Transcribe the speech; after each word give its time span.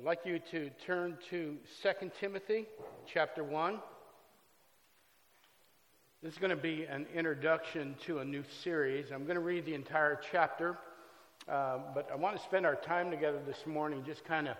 I'd 0.00 0.06
like 0.06 0.24
you 0.24 0.40
to 0.52 0.70
turn 0.86 1.18
to 1.28 1.58
2 1.82 2.10
Timothy 2.18 2.64
chapter 3.06 3.44
1. 3.44 3.78
This 6.22 6.32
is 6.32 6.38
going 6.38 6.48
to 6.48 6.56
be 6.56 6.84
an 6.84 7.04
introduction 7.14 7.94
to 8.06 8.20
a 8.20 8.24
new 8.24 8.42
series. 8.62 9.12
I'm 9.12 9.24
going 9.24 9.34
to 9.34 9.42
read 9.42 9.66
the 9.66 9.74
entire 9.74 10.18
chapter, 10.32 10.78
uh, 11.46 11.80
but 11.94 12.08
I 12.10 12.16
want 12.16 12.34
to 12.38 12.42
spend 12.42 12.64
our 12.64 12.76
time 12.76 13.10
together 13.10 13.40
this 13.46 13.66
morning 13.66 14.02
just 14.06 14.24
kind 14.24 14.48
of 14.48 14.56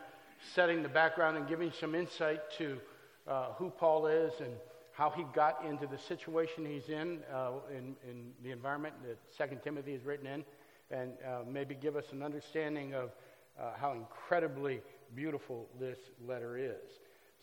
setting 0.55 0.83
the 0.83 0.91
background 0.91 1.39
and 1.39 1.49
giving 1.49 1.73
some 1.73 1.95
insight 1.95 2.41
to 2.59 2.79
uh, 3.27 3.53
who 3.57 3.71
Paul 3.71 4.09
is 4.09 4.35
and 4.41 4.53
how 4.93 5.09
he 5.09 5.25
got 5.35 5.65
into 5.65 5.87
the 5.87 5.97
situation 5.97 6.67
he's 6.67 6.91
in, 6.91 7.21
uh, 7.33 7.53
in, 7.71 7.97
in, 8.07 8.33
the 8.45 8.51
environment 8.51 8.95
that 9.07 9.49
2 9.51 9.57
Timothy 9.65 9.95
is 9.95 10.05
written 10.05 10.27
in, 10.27 10.45
and 10.91 11.13
uh, 11.27 11.39
maybe 11.51 11.75
give 11.75 11.97
us 11.97 12.05
an 12.13 12.23
understanding 12.23 12.93
of 12.93 13.13
uh, 13.59 13.71
how 13.81 13.93
incredibly 13.93 14.83
beautiful 15.15 15.69
this 15.79 15.99
letter 16.27 16.57
is. 16.57 16.99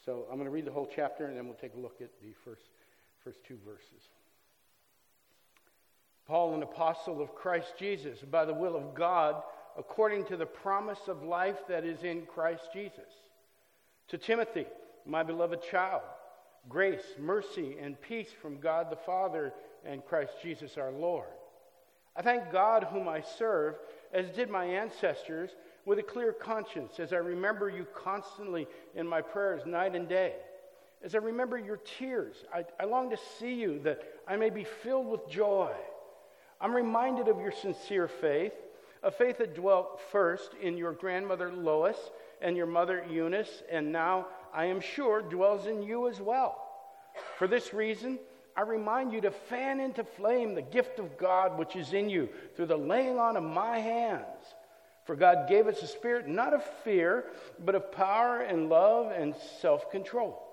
So 0.05 0.25
I'm 0.29 0.37
going 0.37 0.45
to 0.45 0.51
read 0.51 0.65
the 0.65 0.71
whole 0.71 0.89
chapter 0.93 1.25
and 1.25 1.35
then 1.35 1.45
we'll 1.45 1.55
take 1.55 1.73
a 1.73 1.79
look 1.79 2.01
at 2.01 2.09
the 2.21 2.33
first, 2.45 2.63
first 3.23 3.43
two 3.43 3.57
verses. 3.65 4.09
Paul, 6.27 6.55
an 6.55 6.63
apostle 6.63 7.21
of 7.21 7.33
Christ 7.33 7.73
Jesus, 7.79 8.19
by 8.19 8.45
the 8.45 8.53
will 8.53 8.75
of 8.75 8.93
God, 8.93 9.41
according 9.77 10.25
to 10.25 10.37
the 10.37 10.45
promise 10.45 10.99
of 11.07 11.23
life 11.23 11.57
that 11.69 11.85
is 11.85 12.03
in 12.03 12.25
Christ 12.25 12.69
Jesus. 12.73 13.11
To 14.09 14.17
Timothy, 14.17 14.65
my 15.05 15.23
beloved 15.23 15.61
child, 15.63 16.01
grace, 16.67 17.03
mercy, 17.17 17.77
and 17.81 17.99
peace 18.01 18.29
from 18.41 18.59
God 18.59 18.91
the 18.91 18.97
Father 18.97 19.53
and 19.85 20.05
Christ 20.05 20.33
Jesus 20.41 20.77
our 20.77 20.91
Lord. 20.91 21.27
I 22.15 22.21
thank 22.23 22.51
God 22.51 22.87
whom 22.91 23.07
I 23.07 23.21
serve, 23.21 23.75
as 24.11 24.29
did 24.31 24.49
my 24.49 24.65
ancestors 24.65 25.51
with 25.87 25.99
a 25.99 26.03
clear 26.03 26.33
conscience 26.33 26.99
as 26.99 27.13
I 27.13 27.17
remember 27.17 27.69
you 27.69 27.87
constantly 27.95 28.67
in 28.93 29.07
my 29.07 29.21
prayers 29.21 29.65
night 29.65 29.95
and 29.95 30.07
day. 30.07 30.33
As 31.01 31.15
I 31.15 31.19
remember 31.19 31.57
your 31.57 31.77
tears, 31.77 32.35
I, 32.53 32.65
I 32.77 32.83
long 32.83 33.09
to 33.09 33.17
see 33.39 33.53
you 33.53 33.79
that 33.85 34.01
I 34.27 34.35
may 34.35 34.49
be 34.49 34.65
filled 34.65 35.07
with 35.07 35.29
joy. 35.29 35.71
I'm 36.59 36.75
reminded 36.75 37.29
of 37.29 37.39
your 37.39 37.53
sincere 37.53 38.09
faith, 38.09 38.51
a 39.01 39.09
faith 39.09 39.37
that 39.37 39.55
dwelt 39.55 40.01
first 40.11 40.51
in 40.61 40.75
your 40.75 40.91
grandmother 40.91 41.53
Lois 41.53 41.97
and 42.41 42.57
your 42.57 42.65
mother 42.65 43.05
Eunice, 43.09 43.63
and 43.71 43.89
now 43.89 44.27
I 44.53 44.65
am 44.65 44.81
sure 44.81 45.21
dwells 45.21 45.67
in 45.67 45.81
you 45.83 46.09
as 46.09 46.19
well. 46.19 46.67
For 47.37 47.47
this 47.47 47.73
reason, 47.73 48.19
I 48.57 48.61
remind 48.63 49.13
you 49.13 49.21
to 49.21 49.31
fan 49.31 49.79
into 49.79 50.03
flame 50.03 50.53
the 50.53 50.61
gift 50.63 50.99
of 50.99 51.17
God 51.17 51.57
which 51.57 51.77
is 51.77 51.93
in 51.93 52.09
you 52.09 52.27
through 52.57 52.65
the 52.65 52.75
laying 52.75 53.19
on 53.19 53.37
of 53.37 53.43
my 53.43 53.79
hands. 53.79 54.55
For 55.07 55.15
God 55.15 55.47
gave 55.47 55.67
us 55.67 55.81
a 55.81 55.87
spirit 55.87 56.27
not 56.27 56.53
of 56.53 56.61
fear, 56.83 57.25
but 57.63 57.75
of 57.75 57.93
power 57.93 58.41
and 58.41 58.67
love 58.67 59.11
and 59.11 59.33
self 59.61 59.89
control. 59.89 60.43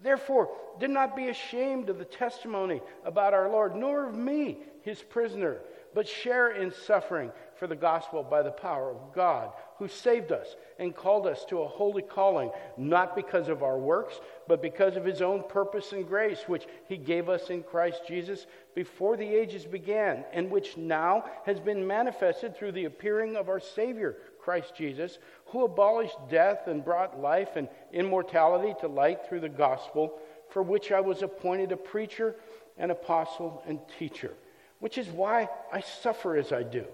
Therefore, 0.00 0.48
do 0.80 0.88
not 0.88 1.14
be 1.14 1.28
ashamed 1.28 1.90
of 1.90 1.98
the 1.98 2.04
testimony 2.06 2.80
about 3.04 3.34
our 3.34 3.50
Lord, 3.50 3.76
nor 3.76 4.06
of 4.06 4.16
me, 4.16 4.58
his 4.80 5.02
prisoner, 5.02 5.58
but 5.94 6.08
share 6.08 6.50
in 6.50 6.72
suffering 6.72 7.30
for 7.56 7.66
the 7.66 7.76
gospel 7.76 8.22
by 8.22 8.42
the 8.42 8.50
power 8.50 8.90
of 8.90 9.14
God, 9.14 9.52
who 9.78 9.88
saved 9.88 10.32
us 10.32 10.56
and 10.78 10.94
called 10.94 11.26
us 11.26 11.44
to 11.46 11.60
a 11.60 11.68
holy 11.68 12.02
calling, 12.02 12.50
not 12.76 13.14
because 13.14 13.48
of 13.48 13.62
our 13.62 13.78
works, 13.78 14.20
but 14.48 14.62
because 14.62 14.96
of 14.96 15.04
his 15.04 15.22
own 15.22 15.42
purpose 15.48 15.92
and 15.92 16.06
grace, 16.06 16.44
which 16.46 16.66
he 16.88 16.96
gave 16.96 17.28
us 17.28 17.50
in 17.50 17.62
Christ 17.62 18.02
Jesus 18.06 18.46
before 18.74 19.16
the 19.16 19.28
ages 19.28 19.64
began, 19.64 20.24
and 20.32 20.50
which 20.50 20.76
now 20.76 21.24
has 21.44 21.60
been 21.60 21.86
manifested 21.86 22.56
through 22.56 22.72
the 22.72 22.84
appearing 22.84 23.36
of 23.36 23.48
our 23.48 23.60
Savior, 23.60 24.16
Christ 24.40 24.74
Jesus, 24.76 25.18
who 25.46 25.64
abolished 25.64 26.16
death 26.30 26.66
and 26.66 26.84
brought 26.84 27.20
life 27.20 27.56
and 27.56 27.68
immortality 27.92 28.74
to 28.80 28.88
light 28.88 29.26
through 29.28 29.40
the 29.40 29.48
gospel, 29.48 30.18
for 30.50 30.62
which 30.62 30.92
I 30.92 31.00
was 31.00 31.22
appointed 31.22 31.72
a 31.72 31.76
preacher, 31.76 32.36
an 32.78 32.90
apostle, 32.90 33.62
and 33.66 33.80
teacher, 33.98 34.32
which 34.78 34.98
is 34.98 35.08
why 35.08 35.48
I 35.72 35.80
suffer 35.80 36.36
as 36.36 36.52
I 36.52 36.62
do. 36.62 36.84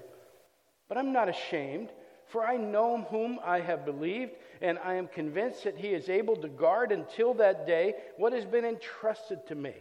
But 0.89 0.99
I'm 0.99 1.13
not 1.13 1.29
ashamed 1.29 1.91
for 2.33 2.47
I 2.47 2.57
know 2.57 3.07
whom 3.11 3.39
I 3.45 3.61
have 3.61 3.85
believed, 3.85 4.33
and 4.63 4.79
I 4.83 4.95
am 4.95 5.07
convinced 5.07 5.65
that 5.65 5.77
he 5.77 5.89
is 5.89 6.09
able 6.09 6.35
to 6.37 6.49
guard 6.49 6.91
until 6.91 7.35
that 7.35 7.67
day 7.67 7.95
what 8.17 8.33
has 8.33 8.47
been 8.47 8.65
entrusted 8.65 9.47
to 9.49 9.55
me. 9.55 9.75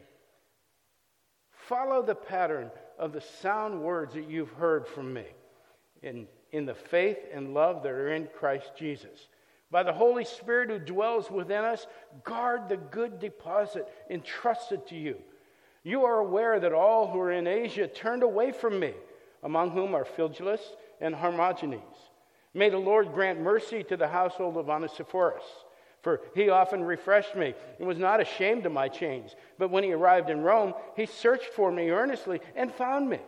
Follow 1.50 2.04
the 2.04 2.14
pattern 2.14 2.70
of 3.00 3.14
the 3.14 3.22
sound 3.22 3.82
words 3.82 4.16
that 4.16 4.30
you've 4.30 4.52
heard 4.52 4.86
from 4.86 5.14
me 5.14 5.24
in, 6.04 6.28
in 6.52 6.66
the 6.66 6.76
faith 6.76 7.20
and 7.34 7.54
love 7.54 7.84
that 7.84 7.94
are 7.94 8.14
in 8.14 8.28
Christ 8.38 8.74
Jesus. 8.78 9.30
By 9.72 9.84
the 9.84 9.94
Holy 9.94 10.26
Spirit 10.26 10.70
who 10.70 10.80
dwells 10.80 11.32
within 11.32 11.64
us, 11.64 11.88
guard 12.26 12.68
the 12.68 12.76
good 12.76 13.20
deposit 13.20 13.88
entrusted 14.10 14.86
to 14.88 14.96
you. 14.96 15.16
You 15.84 16.04
are 16.04 16.20
aware 16.20 16.60
that 16.60 16.74
all 16.74 17.08
who 17.08 17.20
are 17.22 17.32
in 17.32 17.48
Asia 17.48 17.88
turned 17.88 18.24
away 18.24 18.52
from 18.52 18.78
me, 18.78 18.94
among 19.42 19.72
whom 19.72 19.96
are 19.96 20.04
Phygelus 20.04 20.60
and 21.00 21.16
Hermogenes. 21.16 22.11
May 22.54 22.70
the 22.70 22.78
Lord 22.78 23.14
grant 23.14 23.40
mercy 23.40 23.84
to 23.84 23.98
the 23.98 24.08
household 24.08 24.58
of 24.58 24.70
Onesiphorus, 24.70 25.44
for 26.02 26.22
he 26.36 26.50
often 26.50 26.84
refreshed 26.84 27.36
me 27.36 27.54
and 27.80 27.88
was 27.88 27.98
not 27.98 28.20
ashamed 28.20 28.66
of 28.66 28.72
my 28.72 28.88
chains. 28.88 29.36
But 29.58 29.72
when 29.72 29.84
he 29.84 29.94
arrived 29.94 30.30
in 30.30 30.42
Rome, 30.42 30.74
he 30.96 31.06
searched 31.06 31.54
for 31.54 31.72
me 31.72 31.90
earnestly 31.90 32.42
and 32.56 32.74
found 32.74 33.10
me. 33.10 33.20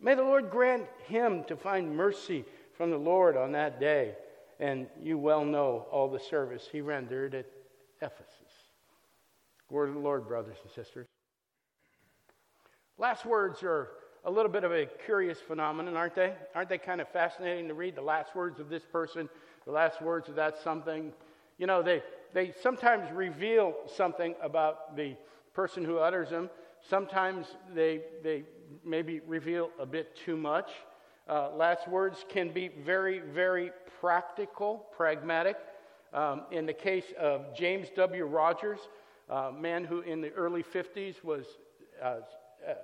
May 0.00 0.14
the 0.14 0.22
Lord 0.22 0.50
grant 0.50 0.84
him 1.06 1.44
to 1.44 1.56
find 1.56 1.96
mercy 1.96 2.44
from 2.76 2.90
the 2.90 2.98
Lord 2.98 3.36
on 3.36 3.52
that 3.52 3.80
day. 3.80 4.14
And 4.60 4.86
you 5.02 5.18
well 5.18 5.44
know 5.44 5.86
all 5.90 6.08
the 6.08 6.20
service 6.20 6.68
he 6.70 6.80
rendered 6.80 7.34
at 7.34 7.46
Ephesus. 8.00 8.30
Word 9.70 9.88
of 9.88 9.94
the 9.94 10.00
Lord, 10.00 10.28
brothers 10.28 10.58
and 10.62 10.70
sisters. 10.70 11.06
Last 12.98 13.24
words 13.24 13.62
are 13.62 13.88
a 14.24 14.30
little 14.30 14.50
bit 14.50 14.64
of 14.64 14.72
a 14.72 14.86
curious 15.04 15.38
phenomenon, 15.38 15.96
aren't 15.96 16.14
they? 16.14 16.32
Aren't 16.54 16.70
they 16.70 16.78
kind 16.78 17.00
of 17.00 17.08
fascinating 17.08 17.68
to 17.68 17.74
read 17.74 17.94
the 17.94 18.02
last 18.02 18.34
words 18.34 18.58
of 18.58 18.70
this 18.70 18.84
person, 18.84 19.28
the 19.66 19.72
last 19.72 20.00
words 20.00 20.28
of 20.28 20.34
that 20.36 20.56
something? 20.62 21.12
You 21.58 21.66
know, 21.66 21.82
they, 21.82 22.02
they 22.32 22.54
sometimes 22.62 23.12
reveal 23.12 23.74
something 23.86 24.34
about 24.42 24.96
the 24.96 25.16
person 25.52 25.84
who 25.84 25.98
utters 25.98 26.30
them. 26.30 26.48
Sometimes 26.88 27.46
they, 27.74 28.00
they 28.22 28.44
maybe 28.82 29.20
reveal 29.26 29.70
a 29.78 29.84
bit 29.84 30.16
too 30.16 30.36
much. 30.36 30.70
Uh, 31.28 31.50
last 31.54 31.86
words 31.86 32.24
can 32.28 32.50
be 32.52 32.68
very, 32.68 33.18
very 33.18 33.72
practical, 34.00 34.86
pragmatic. 34.96 35.56
Um, 36.14 36.42
in 36.50 36.64
the 36.64 36.72
case 36.72 37.12
of 37.18 37.54
James 37.54 37.88
W. 37.96 38.24
Rogers, 38.24 38.78
a 39.28 39.52
man 39.52 39.84
who 39.84 40.00
in 40.00 40.20
the 40.20 40.30
early 40.30 40.62
50s 40.62 41.22
was 41.24 41.44
uh, 42.02 42.06
uh, 42.66 42.74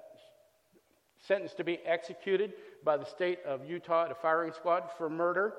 sentenced 1.20 1.56
to 1.58 1.64
be 1.64 1.78
executed 1.84 2.54
by 2.84 2.96
the 2.96 3.04
state 3.04 3.40
of 3.44 3.68
Utah 3.68 4.06
at 4.06 4.10
a 4.10 4.14
firing 4.14 4.52
squad 4.52 4.90
for 4.96 5.10
murder. 5.10 5.54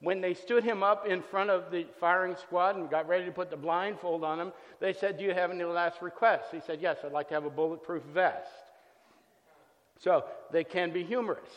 When 0.00 0.20
they 0.20 0.34
stood 0.34 0.62
him 0.62 0.82
up 0.82 1.06
in 1.06 1.22
front 1.22 1.48
of 1.48 1.70
the 1.70 1.86
firing 1.98 2.36
squad 2.36 2.76
and 2.76 2.90
got 2.90 3.08
ready 3.08 3.24
to 3.24 3.32
put 3.32 3.50
the 3.50 3.56
blindfold 3.56 4.24
on 4.24 4.38
him, 4.38 4.52
they 4.78 4.92
said, 4.92 5.16
Do 5.16 5.24
you 5.24 5.32
have 5.32 5.50
any 5.50 5.64
last 5.64 6.02
requests? 6.02 6.50
He 6.52 6.60
said, 6.60 6.80
Yes, 6.82 6.98
I'd 7.02 7.12
like 7.12 7.28
to 7.28 7.34
have 7.34 7.46
a 7.46 7.50
bulletproof 7.50 8.02
vest. 8.12 8.50
So 9.98 10.24
they 10.52 10.64
can 10.64 10.92
be 10.92 11.02
humorous. 11.02 11.48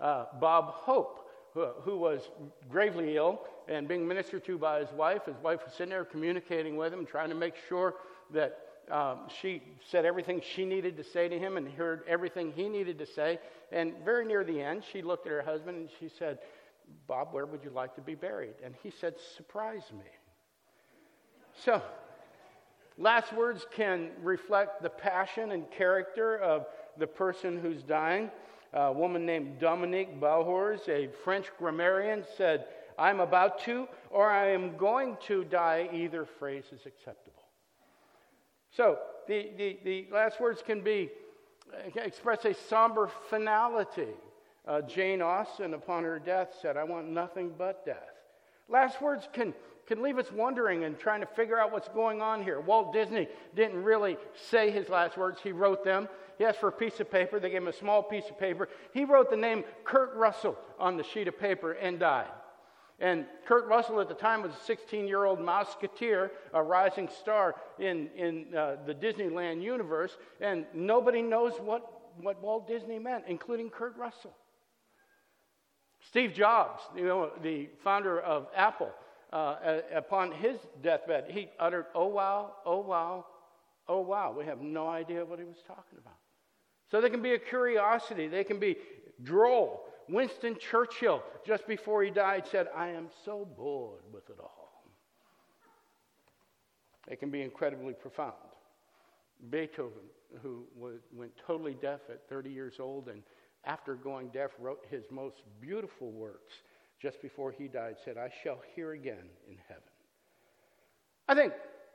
Uh, 0.00 0.24
Bob 0.40 0.70
Hope, 0.70 1.30
who, 1.54 1.66
who, 1.82 1.96
was 1.96 2.30
gravely 2.68 3.16
ill 3.16 3.42
and 3.68 3.86
being 3.86 4.06
ministered 4.06 4.44
to 4.46 4.58
by 4.58 4.80
his 4.80 4.90
wife, 4.90 5.26
his 5.26 5.36
wife 5.36 5.60
was 5.64 5.72
sitting 5.72 5.90
there 5.90 6.04
communicating 6.04 6.76
with 6.76 6.92
him, 6.92 7.06
trying 7.06 7.28
to 7.28 7.36
make 7.36 7.54
sure 7.68 7.94
that 8.32 8.58
um, 8.90 9.20
she 9.40 9.62
said 9.90 10.04
everything 10.04 10.42
she 10.54 10.64
needed 10.64 10.96
to 10.96 11.04
say 11.04 11.28
to 11.28 11.38
him 11.38 11.56
and 11.56 11.68
heard 11.68 12.02
everything 12.06 12.52
he 12.52 12.68
needed 12.68 12.98
to 12.98 13.06
say. 13.06 13.38
And 13.72 13.94
very 14.04 14.24
near 14.24 14.44
the 14.44 14.60
end, 14.60 14.82
she 14.92 15.02
looked 15.02 15.26
at 15.26 15.32
her 15.32 15.42
husband 15.42 15.76
and 15.76 15.88
she 15.98 16.08
said, 16.08 16.38
Bob, 17.06 17.28
where 17.32 17.46
would 17.46 17.64
you 17.64 17.70
like 17.70 17.94
to 17.94 18.00
be 18.00 18.14
buried? 18.14 18.54
And 18.62 18.74
he 18.82 18.90
said, 18.90 19.14
Surprise 19.36 19.84
me. 19.92 20.04
So, 21.64 21.80
last 22.98 23.32
words 23.32 23.66
can 23.74 24.10
reflect 24.22 24.82
the 24.82 24.90
passion 24.90 25.52
and 25.52 25.70
character 25.70 26.36
of 26.36 26.66
the 26.98 27.06
person 27.06 27.58
who's 27.58 27.82
dying. 27.82 28.30
A 28.72 28.92
woman 28.92 29.24
named 29.24 29.60
Dominique 29.60 30.20
Bouhours, 30.20 30.88
a 30.88 31.08
French 31.22 31.46
grammarian, 31.58 32.24
said, 32.36 32.66
I'm 32.98 33.20
about 33.20 33.60
to 33.64 33.86
or 34.10 34.28
I 34.30 34.50
am 34.50 34.76
going 34.76 35.16
to 35.26 35.44
die. 35.44 35.88
Either 35.92 36.24
phrase 36.24 36.64
is 36.72 36.86
acceptable. 36.86 37.43
So 38.76 38.98
the, 39.28 39.50
the, 39.56 39.78
the 39.84 40.06
last 40.12 40.40
words 40.40 40.62
can 40.64 40.80
be 40.80 41.10
uh, 41.72 42.00
express 42.00 42.44
a 42.44 42.54
somber 42.54 43.10
finality. 43.30 44.08
Uh, 44.66 44.80
Jane 44.82 45.22
Austen, 45.22 45.74
upon 45.74 46.04
her 46.04 46.18
death, 46.18 46.54
said, 46.60 46.76
I 46.76 46.84
want 46.84 47.08
nothing 47.08 47.52
but 47.56 47.84
death. 47.84 48.10
Last 48.68 49.02
words 49.02 49.28
can, 49.32 49.54
can 49.86 50.02
leave 50.02 50.18
us 50.18 50.32
wondering 50.32 50.84
and 50.84 50.98
trying 50.98 51.20
to 51.20 51.26
figure 51.26 51.58
out 51.58 51.70
what's 51.70 51.88
going 51.88 52.22
on 52.22 52.42
here. 52.42 52.60
Walt 52.60 52.92
Disney 52.92 53.28
didn't 53.54 53.82
really 53.82 54.16
say 54.50 54.70
his 54.70 54.88
last 54.88 55.16
words, 55.16 55.40
he 55.42 55.52
wrote 55.52 55.84
them. 55.84 56.08
He 56.38 56.44
asked 56.44 56.58
for 56.58 56.68
a 56.68 56.72
piece 56.72 56.98
of 56.98 57.10
paper. 57.10 57.38
They 57.38 57.50
gave 57.50 57.62
him 57.62 57.68
a 57.68 57.72
small 57.72 58.02
piece 58.02 58.28
of 58.28 58.38
paper. 58.38 58.68
He 58.92 59.04
wrote 59.04 59.30
the 59.30 59.36
name 59.36 59.64
Kurt 59.84 60.14
Russell 60.16 60.58
on 60.80 60.96
the 60.96 61.04
sheet 61.04 61.28
of 61.28 61.38
paper 61.38 61.72
and 61.72 62.00
died. 62.00 62.26
And 63.00 63.26
Kurt 63.46 63.66
Russell 63.66 64.00
at 64.00 64.08
the 64.08 64.14
time 64.14 64.42
was 64.42 64.52
a 64.52 64.64
16 64.64 65.06
year 65.06 65.24
old 65.24 65.40
Mouseketeer, 65.40 66.30
a 66.52 66.62
rising 66.62 67.08
star 67.08 67.56
in, 67.78 68.08
in 68.16 68.54
uh, 68.56 68.76
the 68.86 68.94
Disneyland 68.94 69.62
universe, 69.62 70.16
and 70.40 70.64
nobody 70.72 71.20
knows 71.20 71.54
what, 71.60 72.02
what 72.20 72.40
Walt 72.40 72.68
Disney 72.68 72.98
meant, 72.98 73.24
including 73.26 73.68
Kurt 73.68 73.96
Russell. 73.96 74.34
Steve 76.08 76.34
Jobs, 76.34 76.82
you 76.94 77.06
know, 77.06 77.30
the 77.42 77.68
founder 77.82 78.20
of 78.20 78.46
Apple, 78.54 78.90
uh, 79.32 79.80
upon 79.92 80.30
his 80.30 80.56
deathbed, 80.82 81.24
he 81.28 81.50
uttered, 81.58 81.86
Oh 81.94 82.06
wow, 82.06 82.52
oh 82.64 82.78
wow, 82.78 83.26
oh 83.88 84.00
wow. 84.00 84.34
We 84.36 84.44
have 84.44 84.60
no 84.60 84.86
idea 84.88 85.24
what 85.24 85.40
he 85.40 85.44
was 85.44 85.56
talking 85.66 85.98
about. 85.98 86.14
So 86.90 87.00
they 87.00 87.10
can 87.10 87.22
be 87.22 87.32
a 87.32 87.38
curiosity, 87.38 88.28
they 88.28 88.44
can 88.44 88.60
be 88.60 88.76
droll. 89.22 89.83
Winston 90.08 90.56
Churchill, 90.58 91.22
just 91.46 91.66
before 91.66 92.02
he 92.02 92.10
died, 92.10 92.46
said, 92.50 92.68
I 92.74 92.88
am 92.88 93.08
so 93.24 93.46
bored 93.56 94.02
with 94.12 94.28
it 94.30 94.36
all. 94.40 94.84
They 97.08 97.16
can 97.16 97.30
be 97.30 97.42
incredibly 97.42 97.92
profound. 97.92 98.34
Beethoven, 99.50 100.04
who 100.42 100.64
was, 100.76 101.00
went 101.12 101.32
totally 101.46 101.74
deaf 101.74 102.00
at 102.08 102.28
30 102.28 102.50
years 102.50 102.76
old 102.80 103.08
and 103.08 103.22
after 103.64 103.94
going 103.94 104.28
deaf 104.28 104.50
wrote 104.58 104.84
his 104.90 105.04
most 105.10 105.42
beautiful 105.60 106.10
works 106.10 106.54
just 107.00 107.20
before 107.20 107.52
he 107.52 107.68
died, 107.68 107.96
said, 108.04 108.16
I 108.16 108.30
shall 108.42 108.60
hear 108.74 108.92
again 108.92 109.28
in 109.48 109.56
heaven. 109.68 109.82
I 111.28 111.34
think, 111.34 111.52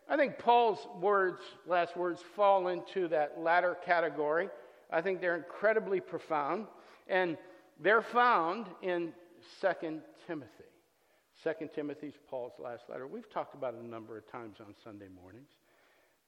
I 0.08 0.18
think 0.18 0.38
Paul's 0.38 0.88
words, 1.00 1.42
last 1.68 1.96
words, 1.96 2.22
fall 2.36 2.68
into 2.68 3.08
that 3.10 3.40
latter 3.40 3.78
category. 3.86 4.50
I 4.92 5.02
think 5.02 5.22
they're 5.22 5.38
incredibly 5.38 6.00
profound, 6.00 6.66
and 7.08 7.38
they're 7.80 8.02
found 8.02 8.68
in 8.82 9.14
2 9.62 10.02
Timothy. 10.28 10.50
2 11.44 11.70
Timothy's 11.74 12.18
Paul's 12.30 12.54
last 12.60 12.84
letter. 12.90 13.08
We've 13.08 13.30
talked 13.30 13.56
about 13.56 13.74
it 13.74 13.80
a 13.82 13.86
number 13.86 14.18
of 14.18 14.30
times 14.30 14.58
on 14.60 14.76
Sunday 14.84 15.08
mornings. 15.08 15.50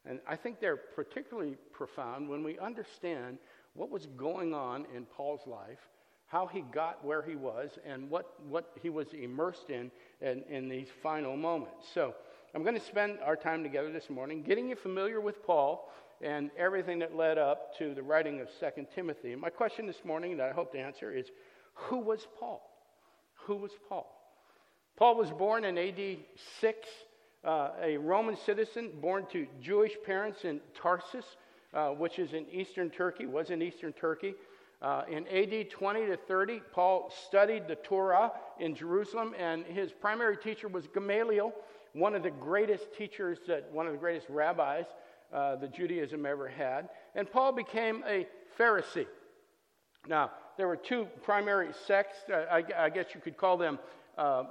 And 0.06 0.20
I 0.28 0.36
think 0.36 0.60
they're 0.60 0.78
particularly 0.78 1.58
profound 1.72 2.30
when 2.30 2.44
we 2.44 2.58
understand 2.58 3.38
what 3.74 3.90
was 3.90 4.08
going 4.18 4.54
on 4.54 4.86
in 4.96 5.06
Paul's 5.06 5.46
life, 5.46 5.80
how 6.28 6.48
he 6.48 6.62
got 6.62 7.04
where 7.04 7.22
he 7.22 7.36
was, 7.36 7.72
and 7.86 8.10
what, 8.10 8.34
what 8.48 8.72
he 8.82 8.90
was 8.90 9.08
immersed 9.14 9.70
in, 9.70 9.92
in 10.22 10.44
in 10.50 10.70
these 10.70 10.88
final 11.04 11.36
moments. 11.36 11.88
So 11.94 12.16
I'm 12.56 12.64
going 12.64 12.80
to 12.80 12.86
spend 12.86 13.20
our 13.24 13.36
time 13.36 13.64
together 13.64 13.92
this 13.92 14.10
morning 14.10 14.44
getting 14.44 14.70
you 14.70 14.76
familiar 14.76 15.22
with 15.22 15.44
Paul 15.46 15.92
and 16.24 16.52
everything 16.58 17.00
that 17.00 17.16
led 17.16 17.38
up 17.38 17.78
to 17.78 17.94
the 17.94 18.04
writing 18.04 18.42
of 18.42 18.48
2 18.60 18.88
Timothy. 18.94 19.36
My 19.36 19.50
question 19.50 19.86
this 19.86 20.04
morning 20.06 20.38
that 20.38 20.50
I 20.50 20.54
hope 20.54 20.72
to 20.74 20.80
answer 20.80 21.12
is 21.12 21.32
who 21.74 21.98
was 21.98 22.28
Paul? 22.40 22.62
Who 23.46 23.56
was 23.56 23.72
Paul? 23.90 24.08
Paul 24.98 25.16
was 25.16 25.32
born 25.32 25.64
in 25.64 25.78
AD 25.78 26.18
6, 26.60 26.88
uh, 27.44 27.70
a 27.82 27.98
Roman 27.98 28.38
citizen 28.38 28.92
born 29.02 29.26
to 29.32 29.48
Jewish 29.62 29.94
parents 30.06 30.46
in 30.46 30.62
Tarsus 30.80 31.26
uh, 31.74 31.90
which 31.90 32.20
is 32.20 32.34
in 32.34 32.46
eastern 32.52 32.90
Turkey, 32.90 33.26
was 33.26 33.50
in 33.50 33.62
eastern 33.62 33.94
Turkey. 33.94 34.36
Uh, 34.82 35.04
in 35.10 35.28
AD 35.28 35.70
20 35.70 36.06
to 36.08 36.18
30, 36.18 36.62
Paul 36.74 37.14
studied 37.28 37.68
the 37.68 37.76
Torah 37.76 38.32
in 38.60 38.76
Jerusalem, 38.76 39.34
and 39.38 39.66
his 39.66 39.92
primary 39.92 40.38
teacher 40.38 40.68
was 40.68 40.88
Gamaliel, 40.88 41.54
one 41.94 42.16
of 42.16 42.24
the 42.24 42.32
greatest 42.32 42.94
teachers, 42.98 43.38
that, 43.48 43.72
one 43.72 43.86
of 43.86 43.94
the 43.94 44.00
greatest 44.00 44.28
rabbis 44.30 44.86
uh, 45.34 45.56
that 45.58 45.74
Judaism 45.74 46.26
ever 46.26 46.48
had. 46.48 46.90
And 47.16 47.30
Paul 47.30 47.52
became 47.52 48.04
a 48.08 48.28
Pharisee. 48.60 49.08
Now, 50.08 50.32
there 50.58 50.68
were 50.68 50.76
two 50.76 51.08
primary 51.24 51.70
sects, 51.86 52.18
I, 52.30 52.64
I, 52.78 52.90
guess 52.90 53.08
you 53.14 53.22
could 53.22 53.38
call 53.38 53.58
them, 53.58 53.80
uh, 54.18 54.44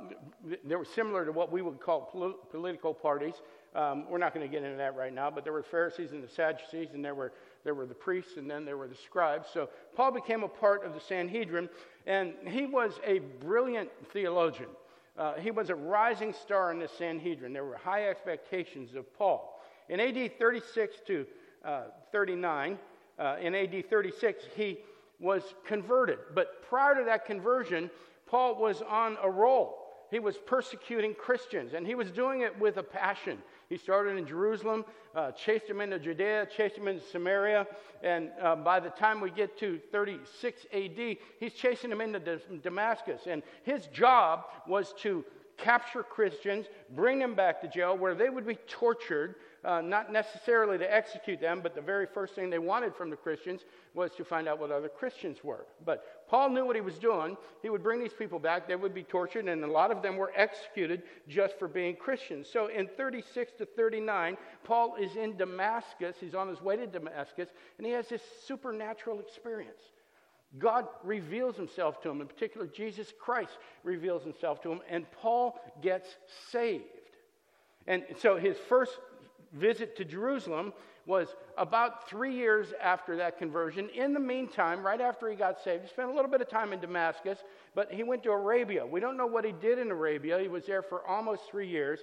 they 0.65 0.77
were 0.77 0.85
similar 0.85 1.25
to 1.25 1.32
what 1.32 1.53
we 1.53 1.62
would 1.62 1.81
call 1.81 2.03
pol- 2.03 2.35
political 2.50 2.94
parties. 2.94 3.35
Um, 3.75 4.09
we're 4.09 4.19
not 4.19 4.35
going 4.35 4.44
to 4.44 4.50
get 4.50 4.65
into 4.65 4.77
that 4.79 4.97
right 4.97 5.12
now, 5.12 5.31
but 5.31 5.44
there 5.44 5.53
were 5.53 5.62
Pharisees 5.62 6.12
and 6.12 6.25
the 6.25 6.29
Sadducees, 6.29 6.88
and 6.94 7.05
there 7.05 7.15
were, 7.15 7.33
there 7.62 7.75
were 7.75 7.87
the 7.87 7.94
priests, 7.94 8.37
and 8.37 8.50
then 8.50 8.65
there 8.65 8.76
were 8.76 8.88
the 8.88 8.97
scribes. 8.97 9.49
So 9.53 9.69
Paul 9.94 10.12
became 10.12 10.43
a 10.43 10.49
part 10.49 10.85
of 10.85 10.94
the 10.94 11.00
Sanhedrin, 11.00 11.69
and 12.06 12.33
he 12.47 12.67
was 12.67 12.99
a 13.05 13.19
brilliant 13.19 13.91
theologian. 14.12 14.71
Uh, 15.17 15.35
he 15.35 15.50
was 15.50 15.71
a 15.71 15.75
rising 15.75 16.33
star 16.33 16.73
in 16.73 16.79
the 16.79 16.88
Sanhedrin. 16.88 17.53
There 17.53 17.65
were 17.65 17.76
high 17.76 18.09
expectations 18.09 18.94
of 18.94 19.12
Paul. 19.17 19.60
In 19.91 19.99
AD 19.99 20.39
36 20.39 20.97
to 21.09 21.27
uh, 21.65 21.83
39, 22.13 22.79
uh, 23.19 23.37
in 23.43 23.57
AD 23.57 23.91
36, 23.91 24.45
he 24.55 24.79
was 25.19 25.43
converted. 25.67 26.19
But 26.33 26.63
prior 26.63 26.95
to 26.95 27.05
that 27.07 27.27
conversion, 27.27 27.91
Paul 28.27 28.55
was 28.55 28.83
on 28.83 29.19
a 29.21 29.29
roll. 29.29 29.77
He 30.13 30.21
was 30.21 30.37
persecuting 30.39 31.15
Christians, 31.15 31.75
and 31.75 31.85
he 31.85 31.97
was 31.97 32.13
doing 32.13 32.43
it 32.43 32.57
with 32.61 32.77
a 32.77 32.85
passion. 32.85 33.39
He 33.69 33.77
started 33.77 34.17
in 34.17 34.27
Jerusalem, 34.27 34.85
uh, 35.15 35.33
chased 35.33 35.67
him 35.67 35.81
into 35.81 35.99
Judea, 35.99 36.47
chased 36.57 36.77
him 36.77 36.87
into 36.87 37.05
Samaria, 37.07 37.67
and 38.03 38.31
uh, 38.41 38.57
by 38.57 38.79
the 38.79 38.91
time 38.91 39.21
we 39.21 39.31
get 39.31 39.59
to 39.59 39.81
36 39.91 40.67
AD, 40.73 41.17
he's 41.41 41.55
chasing 41.55 41.91
him 41.91 42.01
into 42.01 42.41
Damascus. 42.63 43.23
And 43.27 43.43
his 43.65 43.87
job 43.89 44.45
was 44.69 44.95
to 45.01 45.25
capture 45.61 46.03
Christians, 46.03 46.67
bring 46.95 47.19
them 47.19 47.35
back 47.35 47.61
to 47.61 47.69
jail 47.69 47.97
where 47.97 48.15
they 48.15 48.31
would 48.31 48.47
be 48.47 48.57
tortured 48.67 49.35
uh, 49.65 49.81
not 49.81 50.12
necessarily 50.12 50.79
to 50.79 50.95
execute 50.95 51.41
them, 51.41 51.61
but 51.62 51.75
the 51.75 51.81
very 51.81 52.07
first 52.07 52.35
thing 52.35 52.49
they 52.49 52.59
wanted 52.59 52.95
from 52.95 53.11
the 53.11 53.17
Christians 53.17 53.62
was 53.95 54.11
to 54.12 54.25
find 54.25 54.49
out 54.49 54.59
what 54.59 54.71
other 54.71 54.89
Christians 54.89 55.45
were. 55.45 55.67
But 55.85 56.29
Paul 56.29 56.51
knew 56.51 56.65
what 56.65 56.77
he 56.77 56.83
was 56.83 56.99
doing. 56.99 57.37
He 57.62 57.69
would 57.69 57.83
bring 57.83 58.01
these 58.01 58.12
people 58.12 58.39
back, 58.39 58.67
they 58.67 58.77
would 58.77 58.95
be 58.95 59.03
tortured, 59.03 59.49
and 59.49 59.62
a 59.62 59.71
lot 59.71 59.91
of 59.91 60.03
them 60.03 60.17
were 60.17 60.33
executed 60.35 61.03
just 61.29 61.59
for 61.59 61.69
being 61.69 61.97
Christians. 61.97 62.49
So 62.51 62.69
in 62.69 62.87
36 62.87 63.53
to 63.59 63.67
39, 63.67 64.37
Paul 64.65 64.97
is 64.97 65.17
in 65.17 65.37
Damascus. 65.37 66.17
He's 66.19 66.35
on 66.35 66.49
his 66.49 66.62
way 66.62 66.77
to 66.77 66.87
Damascus, 66.87 67.49
and 67.79 67.87
he 67.87 67.93
has 67.93 68.09
this 68.09 68.23
supernatural 68.47 69.21
experience. 69.21 69.81
God 70.59 70.87
reveals 71.05 71.57
himself 71.57 72.01
to 72.03 72.11
him. 72.11 72.21
In 72.21 72.27
particular, 72.27 72.67
Jesus 72.67 73.12
Christ 73.21 73.59
reveals 73.85 74.25
himself 74.25 74.61
to 74.62 74.73
him, 74.73 74.81
and 74.89 75.07
Paul 75.12 75.61
gets 75.81 76.09
saved. 76.51 76.85
And 77.87 78.05
so 78.19 78.37
his 78.37 78.57
first 78.69 78.99
visit 79.52 79.97
to 79.97 80.05
Jerusalem 80.05 80.73
was 81.06 81.35
about 81.56 82.08
three 82.08 82.35
years 82.35 82.69
after 82.81 83.17
that 83.17 83.38
conversion. 83.38 83.88
In 83.91 84.12
the 84.12 84.20
meantime, 84.20 84.85
right 84.85 85.00
after 85.00 85.29
he 85.29 85.37
got 85.37 85.61
saved, 85.61 85.82
he 85.82 85.88
spent 85.88 86.08
a 86.11 86.12
little 86.12 86.31
bit 86.31 86.41
of 86.41 86.49
time 86.49 86.73
in 86.73 86.81
Damascus, 86.81 87.38
but 87.75 87.91
he 87.91 88.02
went 88.02 88.23
to 88.25 88.31
Arabia. 88.31 88.87
We 88.87 89.00
don't 89.00 89.17
know 89.17 89.26
what 89.26 89.44
he 89.44 89.52
did 89.52 89.79
in 89.79 89.91
Arabia. 89.91 90.38
He 90.38 90.49
was 90.49 90.67
there 90.67 90.82
for 90.82 91.06
almost 91.06 91.43
three 91.50 91.69
years. 91.69 92.00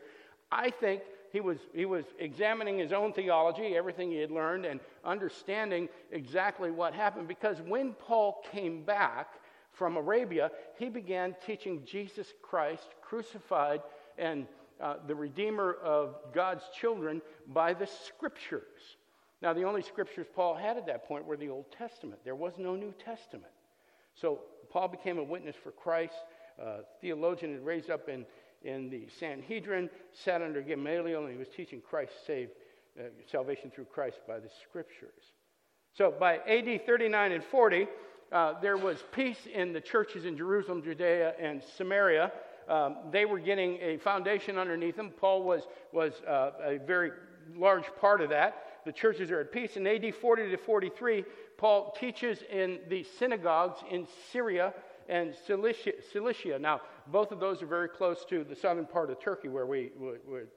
I 0.52 0.70
think 0.70 1.04
he 1.32 1.40
was, 1.40 1.58
he 1.74 1.86
was 1.86 2.06
examining 2.20 2.78
his 2.80 2.92
own 2.92 3.14
theology, 3.14 3.76
everything 3.76 4.12
he 4.12 4.18
had 4.18 4.32
learned, 4.32 4.66
and 4.66 4.80
understanding 5.06 5.90
exactly 6.12 6.72
what 6.72 6.94
happened. 6.94 7.28
Because 7.28 7.62
when 7.62 7.94
Paul 7.94 8.44
came 8.52 8.84
back 8.84 9.36
from 9.72 9.96
Arabia, 9.96 10.52
he 10.78 10.90
began 10.90 11.36
teaching 11.46 11.84
Jesus 11.86 12.34
Christ 12.42 12.88
crucified 13.02 13.82
and 14.18 14.48
uh, 14.82 14.96
the 15.08 15.16
Redeemer 15.16 15.74
of 15.84 16.16
God's 16.34 16.64
children 16.80 17.22
by 17.48 17.74
the 17.74 17.88
Scriptures. 17.88 18.98
Now, 19.42 19.54
the 19.54 19.64
only 19.64 19.82
Scriptures 19.82 20.28
Paul 20.36 20.56
had 20.56 20.78
at 20.78 20.86
that 20.88 21.08
point 21.08 21.26
were 21.26 21.38
the 21.38 21.50
Old 21.50 21.72
Testament. 21.72 22.20
There 22.24 22.36
was 22.36 22.54
no 22.58 22.76
New 22.76 22.94
Testament. 23.04 23.52
So, 24.16 24.40
Paul 24.70 24.88
became 24.88 25.18
a 25.18 25.24
witness 25.24 25.56
for 25.62 25.72
Christ. 25.72 26.16
Theologian 27.02 27.54
had 27.54 27.66
raised 27.66 27.90
up 27.90 28.10
in, 28.10 28.26
in 28.64 28.90
the 28.90 29.08
Sanhedrin, 29.20 29.90
sat 30.14 30.42
under 30.42 30.62
Gamaliel, 30.62 31.24
and 31.24 31.32
he 31.32 31.38
was 31.38 31.48
teaching 31.50 31.82
Christ 31.82 32.14
saved, 32.26 32.52
uh, 33.00 33.04
salvation 33.32 33.72
through 33.72 33.86
Christ 33.86 34.20
by 34.28 34.40
the 34.40 34.50
Scriptures. 34.68 35.34
So, 35.94 36.12
by 36.12 36.38
AD 36.38 36.86
39 36.86 37.32
and 37.32 37.44
40, 37.44 37.88
uh, 38.32 38.60
there 38.60 38.78
was 38.78 39.04
peace 39.12 39.48
in 39.52 39.72
the 39.72 39.82
churches 39.82 40.26
in 40.26 40.36
Jerusalem, 40.38 40.84
Judea, 40.84 41.34
and 41.40 41.64
Samaria 41.78 42.32
um, 42.68 42.98
they 43.12 43.26
were 43.26 43.40
getting 43.40 43.78
a 43.82 43.98
foundation 43.98 44.58
underneath 44.58 44.96
them. 44.96 45.12
Paul 45.12 45.44
was, 45.44 45.64
was 45.92 46.14
uh, 46.28 46.52
a 46.64 46.78
very 46.78 47.12
large 47.56 47.86
part 48.00 48.22
of 48.22 48.30
that. 48.30 48.84
The 48.86 48.92
churches 48.92 49.32
are 49.32 49.40
at 49.42 49.52
peace. 49.52 49.76
In 49.78 49.86
AD 49.86 50.14
40 50.16 50.50
to 50.50 50.58
43, 50.58 51.26
Paul 51.58 51.96
teaches 52.00 52.44
in 52.52 52.80
the 52.90 53.04
synagogues 53.04 53.80
in 53.90 54.08
Syria 54.32 54.74
and 55.10 55.34
Cilicia. 55.46 55.94
Cilicia. 56.12 56.60
Now, 56.60 56.82
both 57.08 57.32
of 57.32 57.40
those 57.40 57.62
are 57.62 57.68
very 57.68 57.90
close 57.90 58.26
to 58.30 58.44
the 58.44 58.56
southern 58.56 58.86
part 58.86 59.10
of 59.10 59.20
Turkey, 59.20 59.48
where 59.48 59.66
we, 59.66 59.92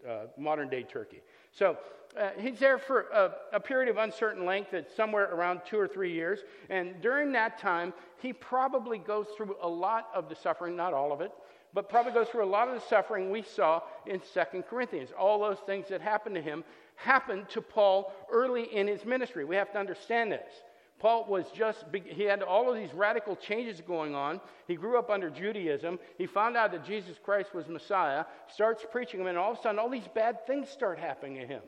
uh, 0.08 0.26
modern 0.36 0.68
day 0.68 0.82
Turkey. 0.82 1.22
So 1.52 1.78
uh, 2.18 2.30
he's 2.38 2.58
there 2.58 2.78
for 2.78 3.02
a, 3.12 3.32
a, 3.52 3.60
period 3.60 3.88
of 3.88 3.96
uncertain 3.96 4.44
length, 4.44 4.70
that's 4.72 4.94
somewhere 4.94 5.32
around 5.32 5.60
two 5.64 5.78
or 5.78 5.86
three 5.86 6.12
years. 6.12 6.40
And 6.68 7.00
during 7.00 7.32
that 7.32 7.58
time, 7.58 7.92
he 8.18 8.32
probably 8.32 8.98
goes 8.98 9.26
through 9.36 9.56
a 9.62 9.68
lot 9.68 10.08
of 10.14 10.28
the 10.28 10.34
suffering, 10.34 10.74
not 10.74 10.92
all 10.92 11.12
of 11.12 11.20
it, 11.20 11.30
but 11.74 11.88
probably 11.88 12.12
goes 12.12 12.28
through 12.28 12.44
a 12.44 12.46
lot 12.46 12.68
of 12.68 12.74
the 12.74 12.86
suffering 12.88 13.30
we 13.30 13.42
saw 13.42 13.80
in 14.06 14.20
Second 14.32 14.64
Corinthians. 14.64 15.10
All 15.18 15.40
those 15.40 15.58
things 15.66 15.86
that 15.88 16.00
happened 16.00 16.34
to 16.34 16.42
him 16.42 16.64
happened 16.96 17.48
to 17.50 17.62
Paul 17.62 18.12
early 18.30 18.64
in 18.64 18.86
his 18.86 19.04
ministry. 19.04 19.44
We 19.44 19.56
have 19.56 19.72
to 19.72 19.78
understand 19.78 20.32
this. 20.32 20.52
Paul 20.98 21.24
was 21.26 21.46
just, 21.54 21.84
he 22.04 22.24
had 22.24 22.42
all 22.42 22.68
of 22.68 22.76
these 22.76 22.92
radical 22.92 23.34
changes 23.34 23.80
going 23.80 24.14
on. 24.14 24.38
He 24.68 24.74
grew 24.74 24.98
up 24.98 25.08
under 25.08 25.30
Judaism. 25.30 25.98
He 26.18 26.26
found 26.26 26.58
out 26.58 26.72
that 26.72 26.84
Jesus 26.84 27.16
Christ 27.22 27.54
was 27.54 27.68
Messiah, 27.68 28.26
starts 28.52 28.84
preaching 28.92 29.20
him, 29.20 29.26
and 29.26 29.38
all 29.38 29.52
of 29.52 29.58
a 29.58 29.62
sudden, 29.62 29.78
all 29.78 29.88
these 29.88 30.08
bad 30.14 30.46
things 30.46 30.68
start 30.68 30.98
happening 30.98 31.40
to 31.40 31.46
him. 31.46 31.62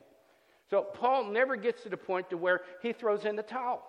So 0.69 0.83
Paul 0.93 1.25
never 1.25 1.55
gets 1.55 1.81
to 1.83 1.89
the 1.89 1.97
point 1.97 2.29
to 2.29 2.37
where 2.37 2.61
he 2.83 2.93
throws 2.93 3.25
in 3.25 3.35
the 3.35 3.43
towel. 3.43 3.83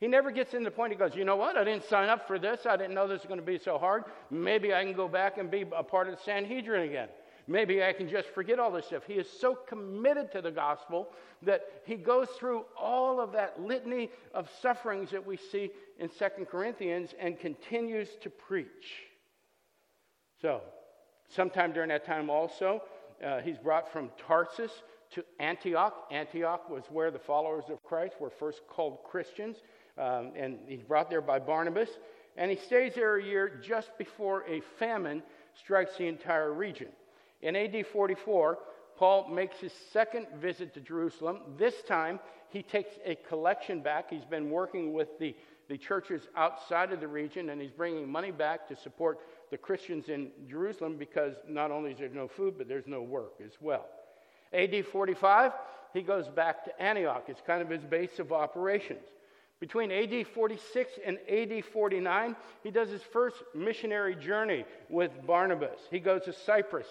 He 0.00 0.08
never 0.08 0.30
gets 0.30 0.54
in 0.54 0.64
the 0.64 0.70
point 0.70 0.92
he 0.92 0.98
goes, 0.98 1.14
you 1.14 1.24
know 1.24 1.36
what? 1.36 1.56
I 1.56 1.64
didn't 1.64 1.84
sign 1.84 2.08
up 2.08 2.26
for 2.26 2.38
this. 2.38 2.66
I 2.66 2.76
didn't 2.76 2.94
know 2.94 3.06
this 3.06 3.20
was 3.20 3.28
going 3.28 3.40
to 3.40 3.46
be 3.46 3.58
so 3.58 3.78
hard. 3.78 4.04
Maybe 4.30 4.74
I 4.74 4.84
can 4.84 4.92
go 4.92 5.08
back 5.08 5.38
and 5.38 5.50
be 5.50 5.64
a 5.74 5.82
part 5.82 6.08
of 6.08 6.16
the 6.16 6.22
Sanhedrin 6.22 6.88
again. 6.88 7.08
Maybe 7.46 7.84
I 7.84 7.92
can 7.92 8.08
just 8.08 8.28
forget 8.28 8.58
all 8.58 8.70
this 8.70 8.86
stuff. 8.86 9.02
He 9.06 9.14
is 9.14 9.28
so 9.28 9.54
committed 9.54 10.32
to 10.32 10.40
the 10.40 10.50
gospel 10.50 11.10
that 11.42 11.62
he 11.84 11.96
goes 11.96 12.28
through 12.38 12.64
all 12.78 13.20
of 13.20 13.32
that 13.32 13.60
litany 13.60 14.10
of 14.32 14.50
sufferings 14.62 15.10
that 15.10 15.24
we 15.24 15.36
see 15.36 15.70
in 15.98 16.10
Second 16.10 16.46
Corinthians 16.46 17.14
and 17.20 17.38
continues 17.38 18.08
to 18.22 18.30
preach. 18.30 19.04
So, 20.40 20.62
sometime 21.28 21.72
during 21.72 21.90
that 21.90 22.06
time 22.06 22.30
also, 22.30 22.82
uh, 23.24 23.40
he's 23.40 23.58
brought 23.58 23.92
from 23.92 24.10
Tarsus 24.26 24.72
to 25.12 25.24
Antioch. 25.38 25.94
Antioch 26.10 26.68
was 26.68 26.84
where 26.90 27.10
the 27.10 27.18
followers 27.18 27.64
of 27.70 27.82
Christ 27.82 28.14
were 28.20 28.30
first 28.30 28.62
called 28.68 28.98
Christians, 29.04 29.58
um, 29.98 30.32
and 30.36 30.58
he's 30.66 30.82
brought 30.82 31.10
there 31.10 31.20
by 31.20 31.38
Barnabas. 31.38 31.88
And 32.36 32.50
he 32.50 32.56
stays 32.56 32.94
there 32.94 33.16
a 33.16 33.22
year 33.22 33.60
just 33.62 33.96
before 33.96 34.44
a 34.48 34.60
famine 34.78 35.22
strikes 35.54 35.96
the 35.96 36.08
entire 36.08 36.52
region. 36.52 36.88
In 37.42 37.54
AD 37.54 37.86
44, 37.92 38.58
Paul 38.96 39.28
makes 39.28 39.58
his 39.58 39.72
second 39.92 40.26
visit 40.40 40.74
to 40.74 40.80
Jerusalem. 40.80 41.40
This 41.58 41.74
time, 41.86 42.18
he 42.50 42.62
takes 42.62 42.94
a 43.04 43.16
collection 43.28 43.80
back. 43.80 44.10
He's 44.10 44.24
been 44.24 44.50
working 44.50 44.92
with 44.92 45.18
the, 45.18 45.34
the 45.68 45.76
churches 45.76 46.22
outside 46.36 46.92
of 46.92 47.00
the 47.00 47.08
region, 47.08 47.50
and 47.50 47.60
he's 47.60 47.70
bringing 47.70 48.10
money 48.10 48.30
back 48.30 48.68
to 48.68 48.76
support 48.76 49.18
the 49.50 49.58
Christians 49.58 50.08
in 50.08 50.30
Jerusalem 50.48 50.96
because 50.96 51.34
not 51.48 51.70
only 51.70 51.92
is 51.92 51.98
there 51.98 52.08
no 52.08 52.28
food, 52.28 52.54
but 52.56 52.68
there's 52.68 52.86
no 52.86 53.02
work 53.02 53.34
as 53.44 53.52
well. 53.60 53.86
AD 54.52 54.86
45, 54.86 55.52
he 55.92 56.02
goes 56.02 56.28
back 56.28 56.64
to 56.64 56.82
Antioch. 56.82 57.24
It's 57.28 57.42
kind 57.44 57.60
of 57.62 57.68
his 57.68 57.82
base 57.82 58.18
of 58.18 58.32
operations. 58.32 59.06
Between 59.64 59.90
AD 59.90 60.26
46 60.26 60.92
and 61.06 61.16
AD 61.26 61.64
49, 61.72 62.36
he 62.62 62.70
does 62.70 62.90
his 62.90 63.00
first 63.00 63.36
missionary 63.54 64.14
journey 64.14 64.66
with 64.90 65.10
Barnabas. 65.26 65.80
He 65.90 66.00
goes 66.00 66.24
to 66.24 66.34
Cyprus 66.34 66.86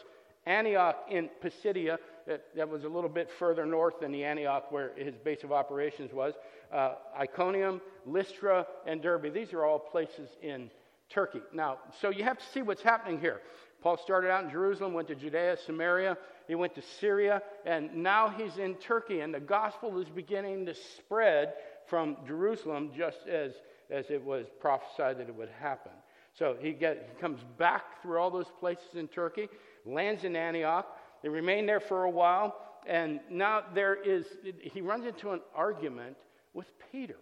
Antioch 0.47 0.97
in 1.07 1.29
Pisidia, 1.39 1.99
that, 2.25 2.45
that, 2.55 2.67
was 2.67 2.83
a 2.83 2.89
little 2.89 3.11
bit 3.11 3.29
further 3.37 3.67
north 3.67 3.99
than 3.99 4.11
the 4.11 4.23
Antioch 4.23 4.71
where 4.71 4.91
his 4.97 5.13
base 5.13 5.43
of 5.43 5.51
operations 5.51 6.11
was, 6.13 6.33
uh, 6.71 6.95
Iconium, 7.15 7.79
Lystra, 8.07 8.65
and 8.87 9.03
Derbe. 9.03 9.31
These 9.31 9.53
are 9.53 9.63
all 9.65 9.77
places 9.77 10.29
in 10.41 10.71
Turkey. 11.11 11.41
Now, 11.53 11.77
so 12.01 12.09
you 12.09 12.23
have 12.23 12.39
to 12.39 12.45
see 12.55 12.63
what's 12.63 12.81
happening 12.81 13.19
here. 13.19 13.41
Paul 13.83 13.97
started 13.97 14.31
out 14.31 14.45
in 14.45 14.49
Jerusalem, 14.49 14.93
went 14.93 15.09
to 15.09 15.15
Judea, 15.15 15.57
Samaria, 15.63 16.17
he 16.47 16.55
went 16.55 16.73
to 16.75 16.81
Syria, 16.99 17.43
and 17.65 17.97
now 17.97 18.29
he's 18.29 18.57
in 18.57 18.75
Turkey, 18.75 19.19
and 19.19 19.33
the 19.33 19.39
gospel 19.39 19.99
is 19.99 20.09
beginning 20.09 20.65
to 20.65 20.73
spread 20.73 21.53
from 21.93 22.17
Jerusalem 22.25 22.89
just 22.97 23.19
as, 23.27 23.51
as 23.91 24.09
it 24.09 24.19
was 24.25 24.47
prophesied 24.59 25.19
that 25.19 25.29
it 25.29 25.35
would 25.35 25.51
happen. 25.59 25.91
So 26.33 26.57
he, 26.59 26.71
get, 26.71 27.07
he 27.13 27.21
comes 27.21 27.41
back 27.59 28.01
through 28.01 28.17
all 28.17 28.31
those 28.31 28.51
places 28.59 28.95
in 28.95 29.07
Turkey 29.07 29.47
lands 29.85 30.23
in 30.23 30.35
Antioch. 30.35 30.88
They 31.21 31.29
remain 31.29 31.67
there 31.67 31.79
for 31.79 32.05
a 32.05 32.09
while, 32.09 32.55
and 32.88 33.19
now 33.29 33.62
there 33.75 33.93
is, 33.93 34.25
he 34.59 34.81
runs 34.81 35.05
into 35.05 35.33
an 35.33 35.41
argument 35.53 36.17
with 36.55 36.65
Peter. 36.91 37.17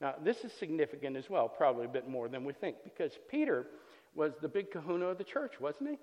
Now, 0.00 0.14
this 0.22 0.44
is 0.44 0.52
significant 0.52 1.16
as 1.16 1.28
well, 1.28 1.48
probably 1.48 1.86
a 1.86 1.88
bit 1.88 2.08
more 2.08 2.28
than 2.28 2.44
we 2.44 2.52
think, 2.52 2.76
because 2.84 3.18
Peter 3.28 3.66
was 4.14 4.34
the 4.40 4.46
big 4.48 4.70
kahuna 4.70 5.06
of 5.06 5.18
the 5.18 5.24
church, 5.24 5.60
wasn't 5.60 5.90
he? 5.90 5.96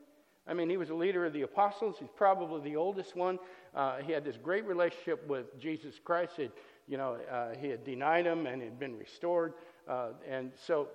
I 0.45 0.53
mean, 0.53 0.69
he 0.69 0.75
was 0.75 0.89
a 0.89 0.95
leader 0.95 1.25
of 1.25 1.31
the 1.31 1.43
apostles. 1.43 1.95
He's 1.99 2.09
probably 2.15 2.69
the 2.69 2.75
oldest 2.75 3.15
one. 3.15 3.39
Uh, 3.73 3.97
he 3.97 4.11
had 4.11 4.25
this 4.25 4.37
great 4.37 4.65
relationship 4.65 5.25
with 5.27 5.57
Jesus 5.57 5.95
Christ. 6.03 6.33
He 6.35 6.49
you 6.87 6.97
know, 6.97 7.17
uh, 7.31 7.55
he 7.59 7.67
had 7.67 7.83
denied 7.83 8.25
him 8.25 8.47
and 8.47 8.61
had 8.61 8.79
been 8.79 8.97
restored. 8.97 9.53
Uh, 9.87 10.09
and 10.27 10.51
so 10.65 10.87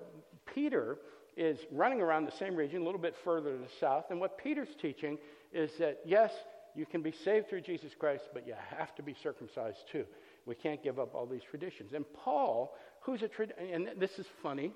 Peter 0.54 0.98
is 1.36 1.58
running 1.70 2.00
around 2.00 2.24
the 2.24 2.32
same 2.32 2.56
region, 2.56 2.82
a 2.82 2.84
little 2.84 3.00
bit 3.00 3.14
further 3.24 3.52
to 3.52 3.58
the 3.58 3.70
south. 3.80 4.06
And 4.10 4.20
what 4.20 4.38
Peter's 4.38 4.74
teaching 4.80 5.18
is 5.52 5.70
that, 5.78 6.00
yes, 6.04 6.32
you 6.74 6.86
can 6.86 7.02
be 7.02 7.12
saved 7.12 7.48
through 7.48 7.60
Jesus 7.62 7.92
Christ, 7.98 8.24
but 8.32 8.46
you 8.46 8.54
have 8.76 8.94
to 8.94 9.02
be 9.02 9.14
circumcised 9.22 9.78
too. 9.90 10.04
We 10.46 10.54
can't 10.54 10.82
give 10.82 10.98
up 10.98 11.14
all 11.14 11.26
these 11.26 11.42
traditions. 11.42 11.92
And 11.92 12.04
Paul, 12.12 12.74
who's 13.00 13.22
a 13.22 13.28
and 13.58 13.90
this 13.98 14.18
is 14.18 14.26
funny 14.42 14.72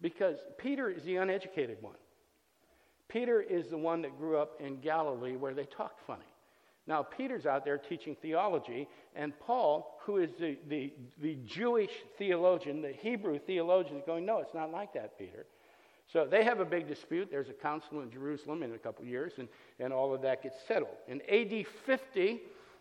because 0.00 0.36
Peter 0.58 0.90
is 0.90 1.02
the 1.04 1.16
uneducated 1.16 1.78
one. 1.80 1.96
Peter 3.08 3.40
is 3.40 3.68
the 3.68 3.78
one 3.78 4.02
that 4.02 4.16
grew 4.18 4.38
up 4.38 4.60
in 4.60 4.80
Galilee 4.80 5.36
where 5.36 5.54
they 5.54 5.64
talked 5.64 6.00
funny. 6.06 6.29
Now, 6.86 7.02
Peter's 7.02 7.46
out 7.46 7.64
there 7.64 7.78
teaching 7.78 8.16
theology, 8.20 8.88
and 9.14 9.38
Paul, 9.40 9.98
who 10.02 10.16
is 10.16 10.30
the, 10.40 10.56
the, 10.68 10.92
the 11.20 11.36
Jewish 11.46 11.90
theologian, 12.18 12.82
the 12.82 12.92
Hebrew 12.92 13.38
theologian, 13.38 13.98
is 13.98 14.02
going, 14.04 14.26
No, 14.26 14.38
it's 14.38 14.54
not 14.54 14.72
like 14.72 14.92
that, 14.94 15.18
Peter. 15.18 15.46
So 16.12 16.26
they 16.26 16.42
have 16.42 16.58
a 16.58 16.64
big 16.64 16.88
dispute. 16.88 17.28
There's 17.30 17.48
a 17.48 17.52
council 17.52 18.00
in 18.00 18.10
Jerusalem 18.10 18.62
in 18.62 18.72
a 18.72 18.78
couple 18.78 19.04
years, 19.04 19.34
and, 19.38 19.46
and 19.78 19.92
all 19.92 20.12
of 20.12 20.22
that 20.22 20.42
gets 20.42 20.56
settled. 20.66 20.96
In 21.06 21.20
AD 21.30 21.66
50, 21.86 22.40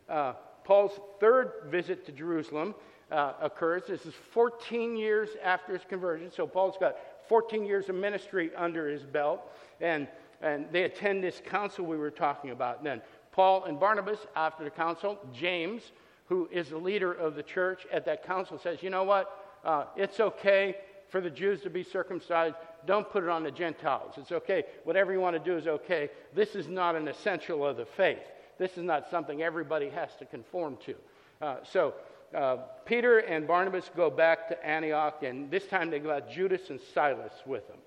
uh, 0.10 0.34
Paul's 0.63 1.00
third 1.20 1.51
visit 1.68 2.06
to 2.08 2.12
Jerusalem 2.12 2.74
uh, 3.12 3.34
occurs. 3.41 3.84
This 3.88 4.06
is 4.06 4.13
14 4.32 4.96
years 4.98 5.29
after 5.44 5.74
his 5.74 5.84
conversion. 5.88 6.32
So 6.32 6.48
Paul's 6.48 6.77
got 6.79 6.98
14 7.27 7.65
years 7.65 7.89
of 7.89 7.96
ministry 7.96 8.51
under 8.56 8.89
his 8.89 9.03
belt, 9.03 9.41
and, 9.79 10.08
and 10.41 10.65
they 10.72 10.84
attend 10.84 11.24
this 11.24 11.41
council 11.46 11.86
we 11.86 11.98
were 11.98 12.12
talking 12.12 12.50
about 12.50 12.84
then. 12.84 13.01
Paul 13.39 13.63
and 13.63 13.79
Barnabas, 13.79 14.19
after 14.36 14.65
the 14.65 14.69
council, 14.69 15.17
James, 15.34 15.81
who 16.25 16.50
is 16.51 16.72
the 16.72 16.77
leader 16.77 17.13
of 17.13 17.36
the 17.36 17.41
church 17.41 17.88
at 17.89 18.03
that 18.03 18.25
council, 18.25 18.60
says, 18.60 18.84
You 18.84 18.89
know 18.89 19.05
what? 19.05 19.34
Uh, 19.63 19.86
it's 19.96 20.19
okay 20.19 20.75
for 21.08 21.22
the 21.22 21.29
Jews 21.29 21.62
to 21.62 21.69
be 21.69 21.81
circumcised. 21.81 22.55
Don't 22.86 23.10
put 23.10 23.24
it 23.24 23.29
on 23.29 23.43
the 23.43 23.51
Gentiles. 23.51 24.15
It's 24.17 24.34
okay. 24.34 24.65
Whatever 24.84 25.13
you 25.13 25.22
want 25.22 25.38
to 25.38 25.51
do 25.51 25.55
is 25.55 25.67
okay. 25.67 26.10
This 26.36 26.53
is 26.53 26.67
not 26.67 26.98
an 26.98 27.08
essential 27.08 27.65
of 27.65 27.77
the 27.77 27.86
faith. 27.86 28.19
This 28.58 28.72
is 28.72 28.84
not 28.84 29.10
something 29.10 29.41
everybody 29.41 29.88
has 29.88 30.10
to 30.19 30.25
conform 30.25 30.77
to. 30.86 30.96
Uh, 31.41 31.55
so 31.63 31.93
uh, 32.36 32.58
Peter 32.84 33.19
and 33.19 33.48
Barnabas 33.48 33.89
go 33.96 34.10
back 34.10 34.50
to 34.50 34.67
Antioch, 34.67 35.24
and 35.24 35.50
this 35.50 35.65
time 35.65 35.89
they 35.89 36.00
got 36.00 36.29
Judas 36.29 36.69
and 36.69 36.79
Silas 36.93 37.31
with 37.46 37.65
them. 37.69 37.77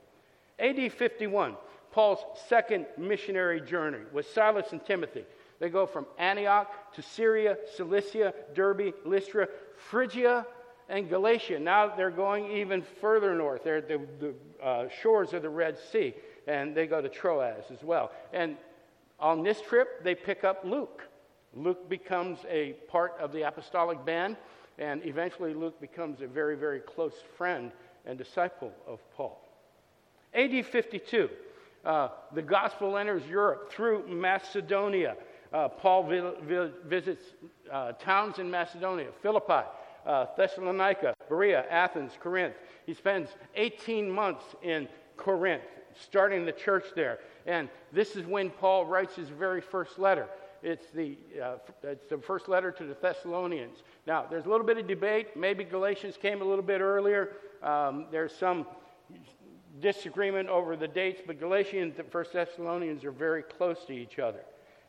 AD 0.59 0.91
51, 0.95 1.57
Paul's 1.91 2.21
second 2.49 2.87
missionary 2.97 3.61
journey 3.61 4.01
with 4.15 4.27
Silas 4.31 4.73
and 4.73 4.83
Timothy. 4.87 5.27
They 5.63 5.69
go 5.69 5.87
from 5.87 6.07
Antioch 6.19 6.93
to 6.95 7.03
Syria, 7.03 7.57
Cilicia, 7.77 8.35
Derbe, 8.53 8.95
Lystra, 9.05 9.47
Phrygia, 9.77 10.45
and 10.89 11.09
Galatia. 11.09 11.61
Now 11.61 11.95
they're 11.95 12.11
going 12.11 12.51
even 12.51 12.83
further 13.01 13.33
north. 13.37 13.63
They're 13.63 13.77
at 13.77 13.87
the, 13.87 14.01
the 14.19 14.35
uh, 14.61 14.89
shores 14.89 15.33
of 15.35 15.43
the 15.43 15.49
Red 15.49 15.79
Sea, 15.79 16.15
and 16.49 16.75
they 16.75 16.89
go 16.89 17.01
to 17.01 17.09
Troas 17.09 17.63
as 17.73 17.85
well. 17.85 18.11
And 18.33 18.57
on 19.21 19.45
this 19.45 19.61
trip, 19.61 20.03
they 20.03 20.17
pick 20.17 20.43
up 20.43 20.65
Luke. 20.65 21.05
Luke 21.55 21.89
becomes 21.89 22.41
a 22.51 22.73
part 22.89 23.13
of 23.21 23.31
the 23.31 23.43
apostolic 23.43 24.05
band, 24.05 24.39
and 24.81 25.01
eventually 25.07 25.55
Luke 25.55 25.81
becomes 25.81 26.23
a 26.23 26.27
very, 26.27 26.57
very 26.57 26.81
close 26.81 27.15
friend 27.39 27.71
and 28.05 28.19
disciple 28.19 28.73
of 28.85 28.99
Paul. 29.13 29.41
AD 30.35 30.67
52, 30.67 31.31
uh, 31.85 32.09
the 32.35 32.43
gospel 32.43 32.97
enters 32.97 33.23
Europe 33.29 33.71
through 33.71 34.09
Macedonia. 34.09 35.15
Uh, 35.53 35.69
Paul 35.69 36.05
vi- 36.05 36.33
vi- 36.43 36.71
visits 36.87 37.25
uh, 37.71 37.93
towns 37.93 38.39
in 38.39 38.51
Macedonia, 38.51 39.09
Philippi, 39.21 39.67
uh, 40.07 40.27
Thessalonica, 40.37 41.15
Berea, 41.29 41.67
Athens, 41.71 42.13
Corinth. 42.21 42.55
He 42.87 42.95
spends 42.95 43.29
18 43.55 44.11
months 44.11 44.45
in 44.63 44.89
Corinth, 45.17 45.63
starting 45.95 46.47
the 46.47 46.53
church 46.53 46.85
there. 46.97 47.19
And 47.47 47.69
this 47.93 48.17
is 48.17 48.25
when 48.27 48.51
Paul 48.51 48.87
writes 48.87 49.15
his 49.15 49.29
very 49.29 49.61
first 49.61 49.99
letter. 49.99 50.27
It's 50.63 50.91
the, 50.95 51.19
uh, 51.43 51.57
it's 51.83 52.09
the 52.09 52.19
first 52.19 52.49
letter 52.49 52.71
to 52.71 52.85
the 52.85 52.95
Thessalonians. 52.95 53.79
Now, 54.07 54.25
there's 54.31 54.47
a 54.47 54.49
little 54.49 54.67
bit 54.67 54.79
of 54.79 54.87
debate. 54.87 55.37
Maybe 55.37 55.65
Galatians 55.65 56.17
came 56.17 56.41
a 56.41 56.45
little 56.45 56.65
bit 56.65 56.81
earlier. 56.81 57.33
Um, 57.63 58.07
there's 58.11 58.35
some 58.35 58.67
disagreement 59.81 60.49
over 60.49 60.77
the 60.77 60.89
dates, 60.89 61.21
but 61.27 61.39
Galatians 61.41 61.99
and 61.99 62.11
First 62.11 62.33
Thessalonians 62.33 63.05
are 63.05 63.11
very 63.11 63.43
close 63.43 63.85
to 63.87 63.93
each 63.93 64.19
other. 64.19 64.41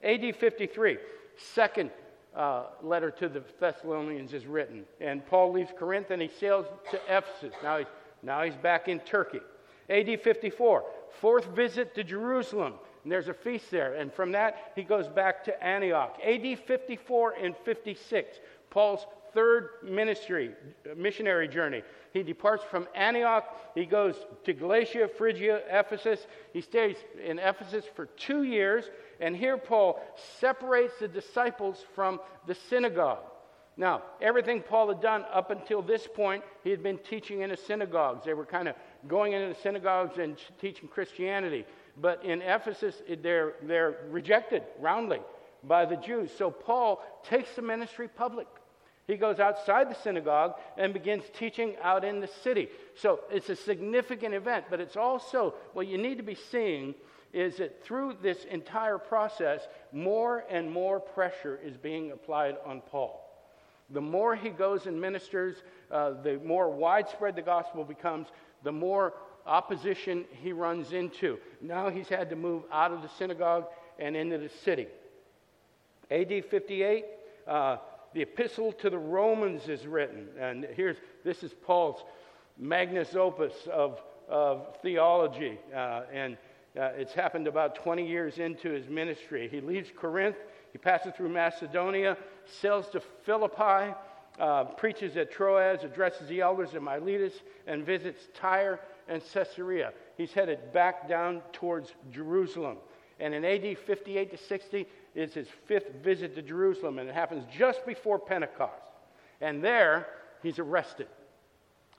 AD 0.04 0.36
53, 0.36 0.98
second 1.38 1.92
uh, 2.36 2.66
letter 2.82 3.12
to 3.12 3.30
the 3.30 3.44
Thessalonians 3.60 4.34
is 4.34 4.46
written. 4.46 4.84
And 5.00 5.26
Paul 5.26 5.52
leaves 5.52 5.72
Corinth 5.78 6.12
and 6.12 6.22
he 6.22 6.28
sails 6.28 6.66
to 6.92 7.00
Ephesus. 7.08 7.54
Now 7.64 7.78
he's, 7.78 7.88
now 8.22 8.44
he's 8.44 8.56
back 8.56 8.88
in 8.88 9.00
Turkey. 9.00 9.40
AD 9.90 10.22
54, 10.22 10.84
fourth 11.20 11.46
visit 11.48 11.94
to 11.96 12.04
Jerusalem. 12.04 12.74
And 13.04 13.12
there's 13.12 13.28
a 13.28 13.34
feast 13.34 13.70
there. 13.70 13.96
And 13.96 14.14
from 14.14 14.32
that, 14.32 14.72
he 14.76 14.84
goes 14.84 15.08
back 15.08 15.44
to 15.46 15.64
Antioch. 15.64 16.18
AD 16.24 16.60
54 16.60 17.34
and 17.34 17.56
56, 17.66 18.40
Paul's 18.70 19.06
third 19.34 19.70
ministry, 19.84 20.52
missionary 20.96 21.48
journey. 21.48 21.82
He 22.14 22.24
departs 22.24 22.64
from 22.64 22.88
Antioch. 22.96 23.46
He 23.76 23.86
goes 23.86 24.16
to 24.46 24.54
Galatia, 24.54 25.10
Phrygia, 25.18 25.62
Ephesus. 25.70 26.28
He 26.54 26.62
stays 26.62 26.98
in 27.24 27.40
Ephesus 27.40 27.86
for 27.96 28.06
two 28.06 28.44
years. 28.44 28.86
And 29.20 29.36
here 29.36 29.58
Paul 29.58 30.02
separates 30.40 30.94
the 31.00 31.08
disciples 31.08 31.84
from 31.96 32.20
the 32.48 32.56
synagogue. 32.56 33.24
Now, 33.76 34.04
everything 34.22 34.62
Paul 34.62 34.90
had 34.90 35.02
done 35.02 35.26
up 35.34 35.50
until 35.50 35.82
this 35.82 36.08
point, 36.08 36.44
he 36.64 36.70
had 36.70 36.84
been 36.84 37.00
teaching 37.00 37.42
in 37.42 37.50
the 37.50 37.58
synagogues. 37.58 38.26
They 38.26 38.36
were 38.36 38.46
kind 38.46 38.68
of 38.68 38.76
going 39.08 39.34
into 39.34 39.48
the 39.54 39.60
synagogues 39.62 40.20
and 40.20 40.38
teaching 40.62 40.88
Christianity. 40.88 41.66
But 42.00 42.24
in 42.24 42.42
Ephesus, 42.42 43.02
they're, 43.22 43.54
they're 43.64 43.98
rejected 44.10 44.64
roundly 44.80 45.22
by 45.64 45.86
the 45.86 45.96
Jews. 45.96 46.32
So 46.38 46.52
Paul 46.52 47.02
takes 47.24 47.56
the 47.56 47.62
ministry 47.64 48.08
public. 48.08 48.48
He 49.08 49.18
goes 49.18 49.40
outside 49.40 49.90
the 49.90 49.96
synagogue 49.96 50.54
and 50.78 50.94
begins 50.94 51.24
teaching 51.38 51.76
out 51.82 52.06
in 52.06 52.22
the 52.22 52.30
city. 52.44 52.70
So 52.96 53.22
it's 53.30 53.50
a 53.50 53.56
significant 53.56 54.34
event, 54.34 54.66
but 54.70 54.80
it's 54.80 54.96
also 54.96 55.56
what 55.74 55.88
you 55.88 55.98
need 55.98 56.18
to 56.18 56.24
be 56.24 56.36
seeing 56.36 56.96
is 57.34 57.58
that 57.58 57.84
through 57.84 58.16
this 58.22 58.46
entire 58.46 58.98
process, 58.98 59.68
more 59.92 60.46
and 60.50 60.72
more 60.72 61.00
pressure 61.00 61.60
is 61.64 61.76
being 61.76 62.12
applied 62.12 62.56
on 62.66 62.82
Paul. 62.82 63.20
The 63.90 64.02
more 64.02 64.36
he 64.36 64.50
goes 64.50 64.86
and 64.86 65.00
ministers, 65.02 65.58
uh, 65.92 66.22
the 66.22 66.40
more 66.46 66.70
widespread 66.70 67.36
the 67.36 67.42
gospel 67.42 67.84
becomes, 67.84 68.28
the 68.64 68.72
more 68.72 69.14
opposition 69.46 70.26
he 70.42 70.54
runs 70.54 70.94
into. 70.94 71.38
Now 71.60 71.90
he's 71.90 72.08
had 72.08 72.30
to 72.30 72.36
move 72.36 72.64
out 72.72 72.92
of 72.92 73.02
the 73.02 73.10
synagogue 73.10 73.66
and 74.00 74.16
into 74.16 74.38
the 74.38 74.50
city. 74.50 74.88
AD 76.10 76.46
58, 76.50 77.06
uh, 77.48 77.78
the 78.14 78.22
epistle 78.22 78.72
to 78.74 78.90
the 78.90 78.98
Romans 78.98 79.68
is 79.68 79.86
written. 79.88 80.28
And 80.40 80.68
here's 80.76 80.98
this 81.24 81.44
is 81.44 81.54
Paul's 81.66 82.04
magnus 82.58 83.16
opus 83.16 83.54
of, 83.72 84.00
of 84.30 84.78
theology. 84.82 85.60
Uh, 85.76 86.02
and 86.12 86.38
uh, 86.80 86.90
it's 86.96 87.14
happened 87.14 87.48
about 87.48 87.76
20 87.76 88.08
years 88.08 88.40
into 88.40 88.70
his 88.70 88.88
ministry. 88.88 89.48
He 89.50 89.62
leaves 89.62 89.90
Corinth, 89.96 90.38
he 90.72 90.78
passes 90.78 91.14
through 91.16 91.30
Macedonia, 91.30 92.18
sails 92.46 92.90
to 92.90 93.02
Philippi, 93.26 93.94
uh, 94.40 94.64
preaches 94.64 95.16
at 95.18 95.32
Troas, 95.32 95.84
addresses 95.84 96.28
the 96.28 96.42
elders 96.42 96.74
in 96.74 96.84
Miletus, 96.84 97.34
and 97.68 97.86
visits 97.86 98.28
Tyre 98.34 98.80
and 99.08 99.22
Caesarea. 99.34 99.94
He's 100.18 100.34
headed 100.34 100.74
back 100.74 101.08
down 101.08 101.42
towards 101.52 101.94
Jerusalem. 102.12 102.78
And 103.20 103.34
in 103.34 103.46
AD 103.46 103.78
58 103.78 104.32
to 104.32 104.38
60 104.38 104.88
is 105.14 105.34
his 105.34 105.48
fifth 105.66 105.92
visit 106.04 106.34
to 106.36 106.42
Jerusalem, 106.42 106.98
and 106.98 107.08
it 107.08 107.14
happens 107.14 107.44
just 107.56 107.86
before 107.86 108.18
Pentecost. 108.18 108.82
And 109.42 109.64
there, 109.64 110.08
he's 110.42 110.58
arrested. 110.58 111.08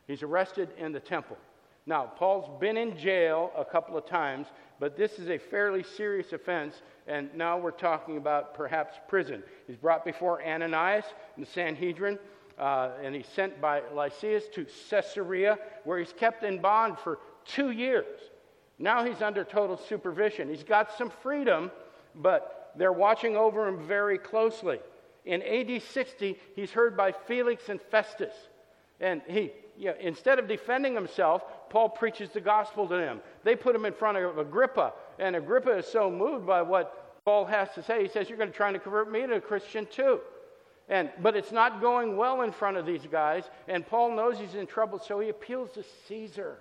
He's 0.09 0.23
arrested 0.23 0.71
in 0.77 0.93
the 0.93 1.01
temple. 1.01 1.37
Now, 1.87 2.05
Paul's 2.17 2.49
been 2.61 2.79
in 2.79 2.97
jail 2.97 3.53
a 3.57 3.65
couple 3.65 3.97
of 3.97 4.07
times, 4.07 4.47
but 4.81 4.97
this 4.97 5.19
is 5.19 5.29
a 5.29 5.39
fairly 5.39 5.83
serious 5.83 6.33
offense, 6.33 6.81
and 7.07 7.29
now 7.35 7.59
we're 7.59 7.71
talking 7.71 8.17
about 8.17 8.55
perhaps 8.55 8.97
prison. 9.07 9.43
He's 9.67 9.77
brought 9.77 10.05
before 10.05 10.43
Ananias 10.43 11.05
in 11.37 11.45
the 11.45 11.51
Sanhedrin, 11.51 12.19
uh, 12.59 12.93
and 13.03 13.15
he's 13.15 13.27
sent 13.27 13.61
by 13.61 13.83
Lysias 13.95 14.45
to 14.55 14.67
Caesarea, 14.89 15.59
where 15.85 15.99
he's 15.99 16.15
kept 16.15 16.43
in 16.43 16.61
bond 16.61 16.99
for 16.99 17.19
two 17.45 17.71
years. 17.71 18.19
Now 18.79 19.05
he's 19.05 19.21
under 19.21 19.45
total 19.45 19.77
supervision. 19.77 20.49
He's 20.49 20.65
got 20.65 20.97
some 20.97 21.11
freedom, 21.23 21.71
but 22.15 22.73
they're 22.77 22.93
watching 22.93 23.37
over 23.37 23.69
him 23.69 23.87
very 23.87 24.19
closely. 24.19 24.81
In 25.27 25.43
AD 25.43 25.83
60, 25.83 26.39
he's 26.57 26.71
heard 26.71 26.97
by 26.97 27.13
Felix 27.13 27.69
and 27.69 27.81
Festus. 27.81 28.35
And 29.01 29.23
he, 29.27 29.53
you 29.77 29.87
know, 29.87 29.95
instead 30.01 30.39
of 30.39 30.49
defending 30.49 30.95
himself, 30.95 31.43
Paul 31.71 31.89
preaches 31.89 32.31
the 32.31 32.41
gospel 32.41 32.87
to 32.89 32.97
them. 32.97 33.21
They 33.43 33.57
put 33.57 33.75
him 33.75 33.85
in 33.85 33.93
front 33.93 34.19
of 34.19 34.39
Agrippa, 34.39 34.93
and 35.19 35.37
Agrippa 35.37 35.79
is 35.79 35.87
so 35.87 36.11
moved 36.11 36.47
by 36.47 36.63
what 36.63 37.21
Paul 37.25 37.47
has 37.47 37.69
to 37.75 37.83
say, 37.83 38.03
he 38.03 38.09
says, 38.09 38.29
You're 38.29 38.39
going 38.39 38.51
to 38.51 38.57
try 38.57 38.73
to 38.73 38.79
convert 38.79 39.11
me 39.11 39.27
to 39.27 39.37
a 39.37 39.41
Christian 39.41 39.87
too. 39.87 40.21
And, 40.89 41.11
but 41.23 41.35
it's 41.35 41.53
not 41.53 41.81
going 41.81 42.17
well 42.17 42.43
in 42.43 42.53
front 42.53 42.77
of 42.77 42.85
these 42.85 43.07
guys, 43.11 43.45
and 43.69 43.87
Paul 43.87 44.15
knows 44.15 44.39
he's 44.39 44.55
in 44.55 44.67
trouble, 44.67 44.99
so 44.99 45.19
he 45.21 45.31
appeals 45.31 45.71
to 45.73 45.85
Caesar. 46.09 46.59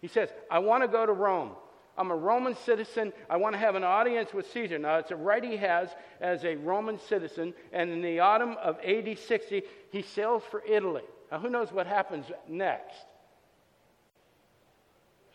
He 0.00 0.08
says, 0.08 0.30
I 0.50 0.58
want 0.60 0.82
to 0.82 0.88
go 0.88 1.04
to 1.04 1.12
Rome. 1.12 1.50
I'm 1.98 2.12
a 2.12 2.16
Roman 2.16 2.54
citizen. 2.54 3.12
I 3.28 3.36
want 3.36 3.54
to 3.54 3.58
have 3.58 3.74
an 3.74 3.82
audience 3.82 4.32
with 4.32 4.50
Caesar. 4.52 4.78
Now, 4.78 4.98
it's 4.98 5.10
a 5.10 5.16
right 5.16 5.42
he 5.42 5.56
has 5.56 5.90
as 6.20 6.44
a 6.44 6.54
Roman 6.54 6.98
citizen. 6.98 7.52
And 7.72 7.90
in 7.90 8.00
the 8.00 8.20
autumn 8.20 8.56
of 8.62 8.78
AD 8.84 9.18
60, 9.18 9.62
he 9.90 10.02
sails 10.02 10.44
for 10.48 10.62
Italy. 10.64 11.02
Now, 11.32 11.40
who 11.40 11.50
knows 11.50 11.72
what 11.72 11.88
happens 11.88 12.26
next? 12.48 13.04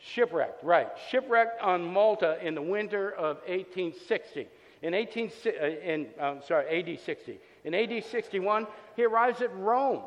Shipwrecked, 0.06 0.64
right. 0.64 0.90
Shipwrecked 1.10 1.62
on 1.62 1.82
Malta 1.82 2.38
in 2.46 2.56
the 2.56 2.62
winter 2.62 3.12
of 3.12 3.38
1860. 3.48 4.48
In 4.82 4.94
18, 4.94 5.32
uh, 5.46 5.66
in, 5.66 6.08
um, 6.20 6.42
sorry, 6.46 6.94
AD 6.94 7.00
60. 7.00 7.40
In 7.64 7.74
AD 7.74 8.04
61, 8.04 8.68
he 8.98 9.06
arrives 9.06 9.42
at 9.42 9.56
Rome. 9.56 10.02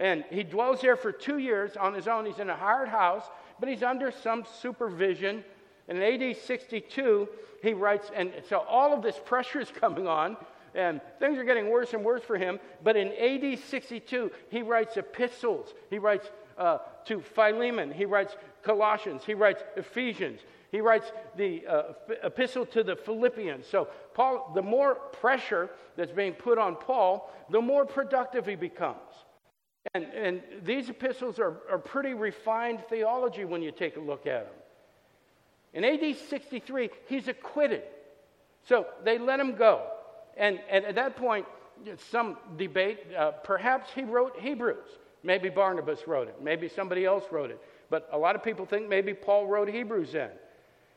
And 0.00 0.24
he 0.30 0.42
dwells 0.42 0.80
there 0.80 0.96
for 0.96 1.12
two 1.12 1.38
years 1.38 1.76
on 1.76 1.94
his 1.94 2.08
own. 2.08 2.26
He's 2.26 2.40
in 2.40 2.50
a 2.50 2.56
hired 2.56 2.88
house, 2.88 3.22
but 3.60 3.68
he's 3.68 3.84
under 3.84 4.10
some 4.10 4.44
supervision. 4.60 5.44
And 5.86 6.02
in 6.02 6.22
AD 6.22 6.36
62, 6.36 7.28
he 7.62 7.72
writes, 7.72 8.10
and 8.16 8.32
so 8.48 8.58
all 8.68 8.92
of 8.92 9.02
this 9.02 9.20
pressure 9.24 9.60
is 9.60 9.70
coming 9.70 10.08
on, 10.08 10.36
and 10.74 11.00
things 11.20 11.38
are 11.38 11.44
getting 11.44 11.70
worse 11.70 11.92
and 11.92 12.04
worse 12.04 12.22
for 12.24 12.36
him. 12.36 12.58
But 12.82 12.96
in 12.96 13.12
AD 13.12 13.60
62, 13.60 14.32
he 14.48 14.62
writes 14.62 14.96
epistles. 14.96 15.72
He 15.88 16.00
writes 16.00 16.28
uh, 16.58 16.78
to 17.06 17.20
Philemon. 17.20 17.90
He 17.92 18.04
writes 18.04 18.36
Colossians. 18.62 19.22
He 19.24 19.34
writes 19.34 19.62
Ephesians. 19.76 20.40
He 20.70 20.80
writes 20.80 21.12
the 21.36 21.66
uh, 21.66 21.82
epistle 22.24 22.66
to 22.66 22.82
the 22.82 22.96
Philippians. 22.96 23.66
So, 23.66 23.88
Paul, 24.14 24.52
the 24.54 24.62
more 24.62 24.96
pressure 24.96 25.70
that's 25.96 26.12
being 26.12 26.32
put 26.32 26.58
on 26.58 26.76
Paul, 26.76 27.32
the 27.50 27.60
more 27.60 27.84
productive 27.84 28.46
he 28.46 28.56
becomes. 28.56 28.98
And, 29.94 30.04
and 30.04 30.42
these 30.64 30.88
epistles 30.88 31.38
are, 31.38 31.58
are 31.70 31.78
pretty 31.78 32.14
refined 32.14 32.82
theology 32.88 33.44
when 33.44 33.62
you 33.62 33.70
take 33.70 33.96
a 33.96 34.00
look 34.00 34.26
at 34.26 34.46
them. 34.46 34.54
In 35.74 35.84
AD 35.84 36.16
63, 36.28 36.90
he's 37.06 37.28
acquitted. 37.28 37.82
So 38.66 38.86
they 39.04 39.18
let 39.18 39.38
him 39.38 39.56
go. 39.56 39.86
And, 40.36 40.58
and 40.70 40.84
at 40.84 40.94
that 40.94 41.16
point, 41.16 41.46
some 42.10 42.36
debate, 42.56 43.00
uh, 43.16 43.32
perhaps 43.32 43.90
he 43.94 44.02
wrote 44.02 44.38
Hebrews. 44.40 44.88
Maybe 45.24 45.48
Barnabas 45.48 46.06
wrote 46.06 46.28
it. 46.28 46.36
Maybe 46.42 46.68
somebody 46.68 47.04
else 47.04 47.24
wrote 47.32 47.50
it. 47.50 47.60
But 47.90 48.08
a 48.12 48.18
lot 48.18 48.36
of 48.36 48.44
people 48.44 48.66
think 48.66 48.88
maybe 48.88 49.14
Paul 49.14 49.46
wrote 49.46 49.68
Hebrews 49.68 50.12
then. 50.12 50.30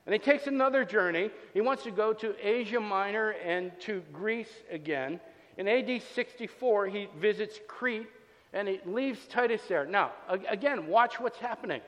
And 0.06 0.14
he 0.14 0.20
takes 0.20 0.48
another 0.48 0.86
journey. 0.86 1.32
He 1.54 1.62
wants 1.62 1.84
to 1.84 1.92
go 1.92 2.14
to 2.14 2.36
Asia 2.42 2.80
Minor 2.80 3.32
and 3.44 3.72
to 3.82 4.04
Greece 4.14 4.52
again. 4.70 5.20
In 5.58 5.68
AD 5.68 6.02
64, 6.14 6.88
he 6.88 7.08
visits 7.20 7.60
Crete 7.68 8.08
and 8.54 8.68
he 8.68 8.80
leaves 8.86 9.26
Titus 9.28 9.62
there. 9.68 9.86
Now, 9.86 10.12
again, 10.50 10.88
watch 10.88 11.20
what's 11.20 11.40
happening. 11.40 11.82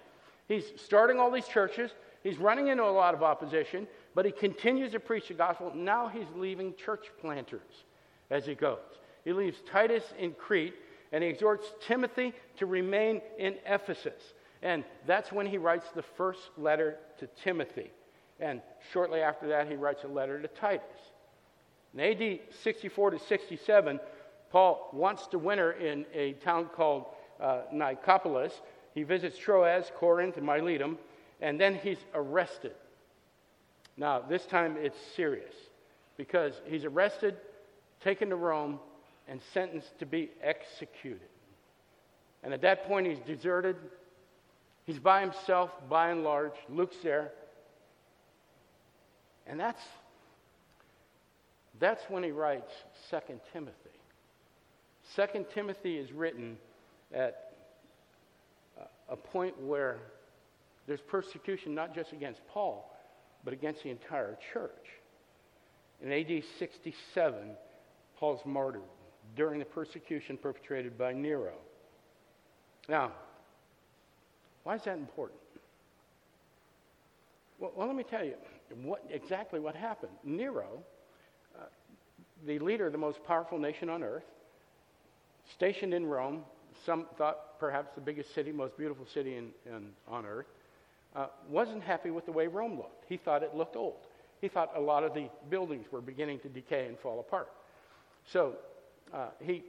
He's 0.48 0.66
starting 0.78 1.20
all 1.20 1.32
these 1.32 1.48
churches, 1.48 1.92
he's 2.24 2.38
running 2.38 2.68
into 2.68 2.84
a 2.84 2.92
lot 2.92 3.14
of 3.14 3.22
opposition, 3.22 3.88
but 4.16 4.26
he 4.26 4.32
continues 4.32 4.92
to 4.92 5.00
preach 5.00 5.28
the 5.28 5.36
gospel. 5.36 5.72
Now 5.76 6.08
he's 6.08 6.26
leaving 6.36 6.74
church 6.76 7.06
planters 7.22 7.86
as 8.32 8.46
he 8.46 8.56
goes. 8.56 8.80
He 9.24 9.32
leaves 9.32 9.60
Titus 9.70 10.04
in 10.18 10.34
Crete, 10.34 10.74
and 11.12 11.24
he 11.24 11.30
exhorts 11.30 11.66
Timothy 11.86 12.34
to 12.58 12.66
remain 12.66 13.22
in 13.38 13.56
Ephesus. 13.66 14.22
And 14.62 14.84
that's 15.08 15.32
when 15.32 15.46
he 15.46 15.58
writes 15.58 15.88
the 15.96 16.04
first 16.04 16.42
letter 16.58 16.98
to 17.20 17.28
Timothy. 17.44 17.92
And 18.40 18.62
shortly 18.92 19.22
after 19.22 19.48
that, 19.50 19.68
he 19.68 19.76
writes 19.76 20.04
a 20.04 20.08
letter 20.08 20.42
to 20.42 20.48
Titus. 20.48 20.84
In 21.94 22.00
AD 22.00 22.40
64 22.64 23.12
to 23.12 23.20
67, 23.20 24.00
Paul 24.52 24.90
wants 24.94 25.28
to 25.28 25.40
winter 25.40 25.72
in 25.72 26.06
a 26.14 26.34
town 26.34 26.70
called 26.76 27.06
uh, 27.40 27.62
Nicopolis. 27.74 28.52
He 28.94 29.04
visits 29.04 29.38
Troas, 29.38 29.92
Corinth, 29.96 30.38
and 30.38 30.48
Miletum, 30.48 30.98
and 31.42 31.60
then 31.60 31.76
he's 31.76 32.00
arrested. 32.14 32.74
Now, 33.98 34.20
this 34.20 34.46
time 34.46 34.78
it's 34.80 34.98
serious 35.16 35.54
because 36.18 36.54
he's 36.66 36.86
arrested, 36.86 37.38
taken 38.02 38.30
to 38.30 38.36
Rome, 38.36 38.80
and 39.30 39.40
sentenced 39.54 39.98
to 40.00 40.06
be 40.06 40.32
executed. 40.42 41.30
And 42.44 42.54
at 42.54 42.62
that 42.62 42.86
point, 42.86 43.08
he's 43.08 43.20
deserted. 43.20 43.76
He's 44.86 45.00
by 45.00 45.22
himself, 45.22 45.70
by 45.88 46.10
and 46.10 46.24
large. 46.24 46.56
Luke's 46.68 46.98
there. 47.04 47.32
And 49.46 49.60
that's, 49.60 49.82
that's 51.80 52.02
when 52.10 52.24
he 52.24 52.32
writes 52.32 52.72
2 53.12 53.18
Timothy. 53.54 53.76
Second 55.16 55.46
Timothy 55.54 55.98
is 55.98 56.12
written 56.12 56.58
at 57.14 57.54
a 59.10 59.16
point 59.16 59.60
where 59.62 59.98
there's 60.88 61.02
persecution 61.02 61.76
not 61.76 61.94
just 61.94 62.14
against 62.14 62.42
Paul, 62.48 62.96
but 63.44 63.54
against 63.54 63.84
the 63.84 63.90
entire 63.90 64.38
church. 64.54 64.72
In 66.02 66.12
AD 66.12 66.44
67, 66.58 67.52
Paul's 68.18 68.42
martyred, 68.46 68.82
during 69.36 69.60
the 69.60 69.66
persecution 69.66 70.38
perpetrated 70.38 70.98
by 70.98 71.14
Nero. 71.14 71.54
Now, 72.88 73.12
why 74.64 74.76
is 74.76 74.84
that 74.84 74.98
important? 74.98 75.40
Well, 77.60 77.72
well 77.76 77.88
let 77.88 77.96
me 77.96 78.04
tell 78.04 78.24
you 78.24 78.36
what, 78.84 79.04
exactly 79.10 79.60
what 79.60 79.76
happened. 79.76 80.12
Nero, 80.24 80.84
uh, 81.58 81.64
the 82.46 82.60
leader 82.60 82.88
of 82.88 82.92
the 82.92 82.98
most 82.98 83.24
powerful 83.24 83.58
nation 83.58 83.90
on 83.90 84.04
earth, 84.04 84.24
stationed 85.54 85.94
in 85.94 86.06
Rome, 86.06 86.44
some 86.86 87.08
thought 87.18 87.60
perhaps 87.60 87.90
the 87.96 88.02
biggest 88.02 88.34
city, 88.34 88.52
most 88.52 88.78
beautiful 88.78 89.06
city 89.14 89.36
in, 89.36 89.50
in, 89.66 89.90
on 90.08 90.26
earth, 90.26 90.46
uh, 91.16 91.28
wasn't 91.50 91.84
happy 91.84 92.12
with 92.12 92.26
the 92.26 92.32
way 92.32 92.48
Rome 92.48 92.78
looked. 92.78 93.06
He 93.10 93.18
thought 93.18 93.44
it 93.44 93.56
looked 93.56 93.76
old. 93.76 93.98
He 94.42 94.48
thought 94.48 94.72
a 94.76 94.80
lot 94.80 95.04
of 95.04 95.14
the 95.14 95.30
buildings 95.50 95.88
were 95.92 96.02
beginning 96.02 96.40
to 96.40 96.50
decay 96.50 96.86
and 96.88 96.98
fall 97.00 97.20
apart. 97.20 97.50
So 98.32 98.54
uh, 99.14 99.28
he, 99.40 99.64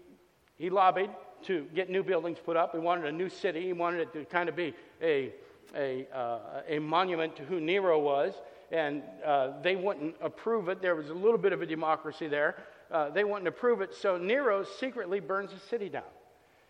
he 0.57 0.70
lobbied 0.70 1.11
to 1.44 1.66
get 1.74 1.90
new 1.90 2.03
buildings 2.03 2.38
put 2.44 2.57
up. 2.57 2.72
He 2.72 2.79
wanted 2.79 3.07
a 3.07 3.12
new 3.12 3.29
city. 3.29 3.62
He 3.62 3.72
wanted 3.72 4.00
it 4.00 4.12
to 4.12 4.24
kind 4.24 4.48
of 4.48 4.57
be 4.57 4.74
a, 5.03 5.33
a, 5.74 6.07
uh, 6.14 6.62
a 6.68 6.79
monument 6.79 7.37
to 7.37 7.44
who 7.44 7.61
Nero 7.61 7.98
was. 7.98 8.35
And 8.70 9.03
uh, 9.24 9.61
they 9.62 9.74
wouldn't 9.76 10.14
approve 10.20 10.68
it. 10.68 10.81
There 10.81 10.94
was 10.94 11.11
a 11.11 11.14
little 11.14 11.38
bit 11.38 11.53
of 11.53 11.62
a 11.62 11.66
democracy 11.66 12.29
there. 12.29 12.57
Uh, 12.90 13.11
they 13.11 13.24
wouldn't 13.24 13.48
approve 13.48 13.81
it. 13.81 13.94
So 13.94 14.16
Nero 14.16 14.64
secretly 14.64 15.20
burns 15.20 15.53
the 15.53 15.59
city 15.59 15.88
down. 15.88 16.03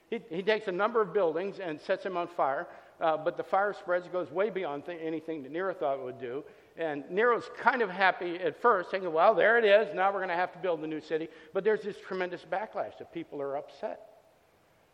He, 0.08 0.20
he 0.28 0.42
takes 0.42 0.68
a 0.68 0.72
number 0.72 1.00
of 1.00 1.12
buildings 1.12 1.58
and 1.58 1.80
sets 1.80 2.04
them 2.04 2.16
on 2.16 2.28
fire. 2.28 2.68
Uh, 3.00 3.16
but 3.16 3.36
the 3.36 3.42
fire 3.42 3.72
spreads, 3.72 4.06
goes 4.08 4.30
way 4.30 4.50
beyond 4.50 4.84
th- 4.84 5.00
anything 5.02 5.42
that 5.42 5.52
Nero 5.52 5.72
thought 5.72 5.98
it 5.98 6.04
would 6.04 6.20
do. 6.20 6.44
And 6.80 7.04
Nero's 7.10 7.44
kind 7.58 7.82
of 7.82 7.90
happy 7.90 8.36
at 8.36 8.60
first, 8.62 8.90
thinking, 8.90 9.12
well, 9.12 9.34
there 9.34 9.58
it 9.58 9.66
is. 9.66 9.94
Now 9.94 10.10
we're 10.10 10.20
going 10.20 10.30
to 10.30 10.34
have 10.34 10.52
to 10.54 10.58
build 10.58 10.82
a 10.82 10.86
new 10.86 11.02
city. 11.02 11.28
But 11.52 11.62
there's 11.62 11.82
this 11.82 11.96
tremendous 12.08 12.46
backlash 12.50 12.96
that 12.98 13.12
people 13.12 13.42
are 13.42 13.58
upset. 13.58 14.00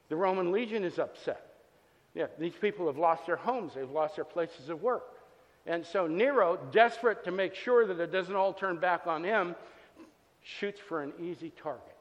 The 0.08 0.16
Roman 0.16 0.50
legion 0.50 0.82
is 0.82 0.98
upset. 0.98 1.46
Yeah, 2.12 2.26
these 2.40 2.54
people 2.54 2.88
have 2.88 2.98
lost 2.98 3.26
their 3.26 3.36
homes, 3.36 3.74
they've 3.74 3.88
lost 3.88 4.16
their 4.16 4.24
places 4.24 4.68
of 4.68 4.82
work. 4.82 5.04
And 5.64 5.86
so 5.86 6.08
Nero, 6.08 6.58
desperate 6.72 7.22
to 7.24 7.30
make 7.30 7.54
sure 7.54 7.86
that 7.86 8.00
it 8.00 8.10
doesn't 8.10 8.34
all 8.34 8.52
turn 8.52 8.78
back 8.78 9.06
on 9.06 9.22
him, 9.22 9.54
shoots 10.42 10.80
for 10.80 11.02
an 11.02 11.12
easy 11.20 11.52
target. 11.62 11.95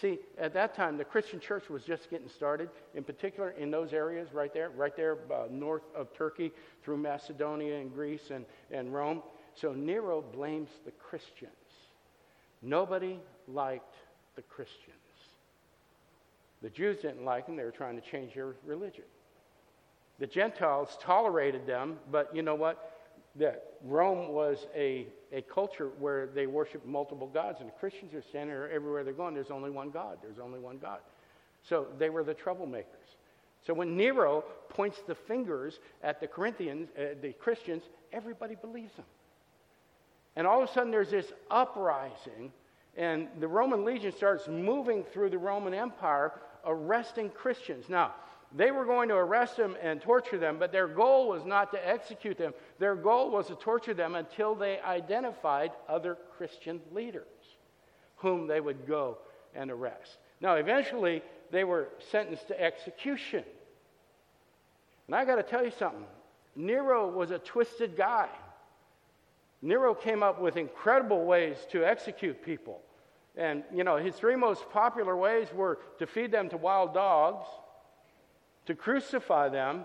See, 0.00 0.18
at 0.36 0.52
that 0.52 0.74
time, 0.74 0.98
the 0.98 1.04
Christian 1.04 1.40
church 1.40 1.70
was 1.70 1.82
just 1.82 2.10
getting 2.10 2.28
started, 2.28 2.68
in 2.94 3.02
particular 3.02 3.50
in 3.50 3.70
those 3.70 3.94
areas 3.94 4.32
right 4.32 4.52
there, 4.52 4.70
right 4.70 4.94
there 4.94 5.18
uh, 5.32 5.46
north 5.50 5.84
of 5.94 6.12
Turkey, 6.12 6.52
through 6.82 6.98
Macedonia 6.98 7.76
and 7.76 7.92
Greece 7.92 8.30
and, 8.30 8.44
and 8.70 8.92
Rome. 8.92 9.22
So 9.54 9.72
Nero 9.72 10.20
blames 10.20 10.68
the 10.84 10.90
Christians. 10.90 11.52
Nobody 12.60 13.18
liked 13.48 13.94
the 14.34 14.42
Christians. 14.42 14.92
The 16.62 16.70
Jews 16.70 16.98
didn't 17.00 17.24
like 17.24 17.46
them, 17.46 17.56
they 17.56 17.64
were 17.64 17.70
trying 17.70 17.98
to 18.00 18.06
change 18.06 18.34
their 18.34 18.54
religion. 18.66 19.04
The 20.18 20.26
Gentiles 20.26 20.96
tolerated 21.00 21.66
them, 21.66 21.98
but 22.10 22.34
you 22.34 22.42
know 22.42 22.54
what? 22.54 22.95
That 23.38 23.64
Rome 23.84 24.32
was 24.32 24.66
a, 24.74 25.06
a 25.32 25.42
culture 25.42 25.90
where 25.98 26.26
they 26.26 26.46
worshiped 26.46 26.86
multiple 26.86 27.26
gods, 27.26 27.60
and 27.60 27.68
the 27.68 27.74
Christians 27.74 28.14
are 28.14 28.22
standing 28.22 28.54
there 28.54 28.70
everywhere 28.70 29.04
they're 29.04 29.12
going. 29.12 29.34
There's 29.34 29.50
only 29.50 29.70
one 29.70 29.90
God. 29.90 30.18
There's 30.22 30.38
only 30.38 30.58
one 30.58 30.78
God. 30.78 31.00
So 31.62 31.86
they 31.98 32.08
were 32.08 32.24
the 32.24 32.34
troublemakers. 32.34 33.16
So 33.66 33.74
when 33.74 33.96
Nero 33.96 34.44
points 34.68 34.98
the 35.06 35.14
fingers 35.14 35.80
at 36.02 36.20
the 36.20 36.26
Corinthians, 36.28 36.88
uh, 36.96 37.14
the 37.20 37.32
Christians, 37.32 37.82
everybody 38.12 38.54
believes 38.54 38.94
him. 38.94 39.04
And 40.36 40.46
all 40.46 40.62
of 40.62 40.68
a 40.68 40.72
sudden 40.72 40.90
there's 40.90 41.10
this 41.10 41.32
uprising, 41.50 42.52
and 42.96 43.28
the 43.40 43.48
Roman 43.48 43.84
legion 43.84 44.12
starts 44.12 44.46
moving 44.48 45.02
through 45.12 45.30
the 45.30 45.38
Roman 45.38 45.74
Empire, 45.74 46.32
arresting 46.64 47.30
Christians. 47.30 47.88
Now, 47.88 48.14
they 48.54 48.70
were 48.70 48.84
going 48.84 49.08
to 49.08 49.14
arrest 49.16 49.56
them 49.56 49.76
and 49.82 50.00
torture 50.00 50.38
them, 50.38 50.58
but 50.58 50.72
their 50.72 50.86
goal 50.86 51.28
was 51.28 51.44
not 51.44 51.72
to 51.72 51.88
execute 51.88 52.38
them. 52.38 52.54
Their 52.78 52.94
goal 52.94 53.30
was 53.30 53.48
to 53.48 53.54
torture 53.56 53.94
them 53.94 54.14
until 54.14 54.54
they 54.54 54.80
identified 54.80 55.72
other 55.88 56.16
Christian 56.36 56.80
leaders 56.92 57.24
whom 58.16 58.46
they 58.46 58.60
would 58.60 58.86
go 58.86 59.18
and 59.54 59.70
arrest. 59.70 60.18
Now, 60.40 60.54
eventually, 60.54 61.22
they 61.50 61.64
were 61.64 61.88
sentenced 62.10 62.48
to 62.48 62.60
execution. 62.60 63.44
And 65.06 65.16
I 65.16 65.24
got 65.24 65.36
to 65.36 65.42
tell 65.42 65.64
you 65.64 65.72
something 65.78 66.04
Nero 66.54 67.08
was 67.08 67.30
a 67.30 67.38
twisted 67.38 67.96
guy. 67.96 68.28
Nero 69.60 69.94
came 69.94 70.22
up 70.22 70.40
with 70.40 70.56
incredible 70.56 71.24
ways 71.24 71.56
to 71.70 71.84
execute 71.84 72.42
people. 72.44 72.80
And, 73.36 73.64
you 73.74 73.84
know, 73.84 73.96
his 73.96 74.14
three 74.14 74.36
most 74.36 74.68
popular 74.70 75.16
ways 75.16 75.48
were 75.54 75.78
to 75.98 76.06
feed 76.06 76.30
them 76.30 76.48
to 76.50 76.56
wild 76.56 76.94
dogs 76.94 77.46
to 78.66 78.74
crucify 78.74 79.48
them, 79.48 79.84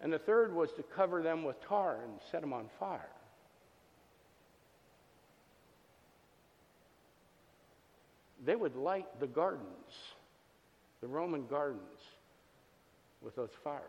and 0.00 0.12
the 0.12 0.18
third 0.18 0.54
was 0.54 0.72
to 0.72 0.82
cover 0.82 1.22
them 1.22 1.44
with 1.44 1.60
tar 1.60 2.00
and 2.04 2.18
set 2.30 2.40
them 2.40 2.52
on 2.52 2.68
fire. 2.78 3.10
They 8.44 8.56
would 8.56 8.76
light 8.76 9.06
the 9.20 9.26
gardens, 9.26 10.14
the 11.00 11.08
Roman 11.08 11.46
gardens, 11.46 11.82
with 13.20 13.34
those 13.34 13.50
fires. 13.64 13.82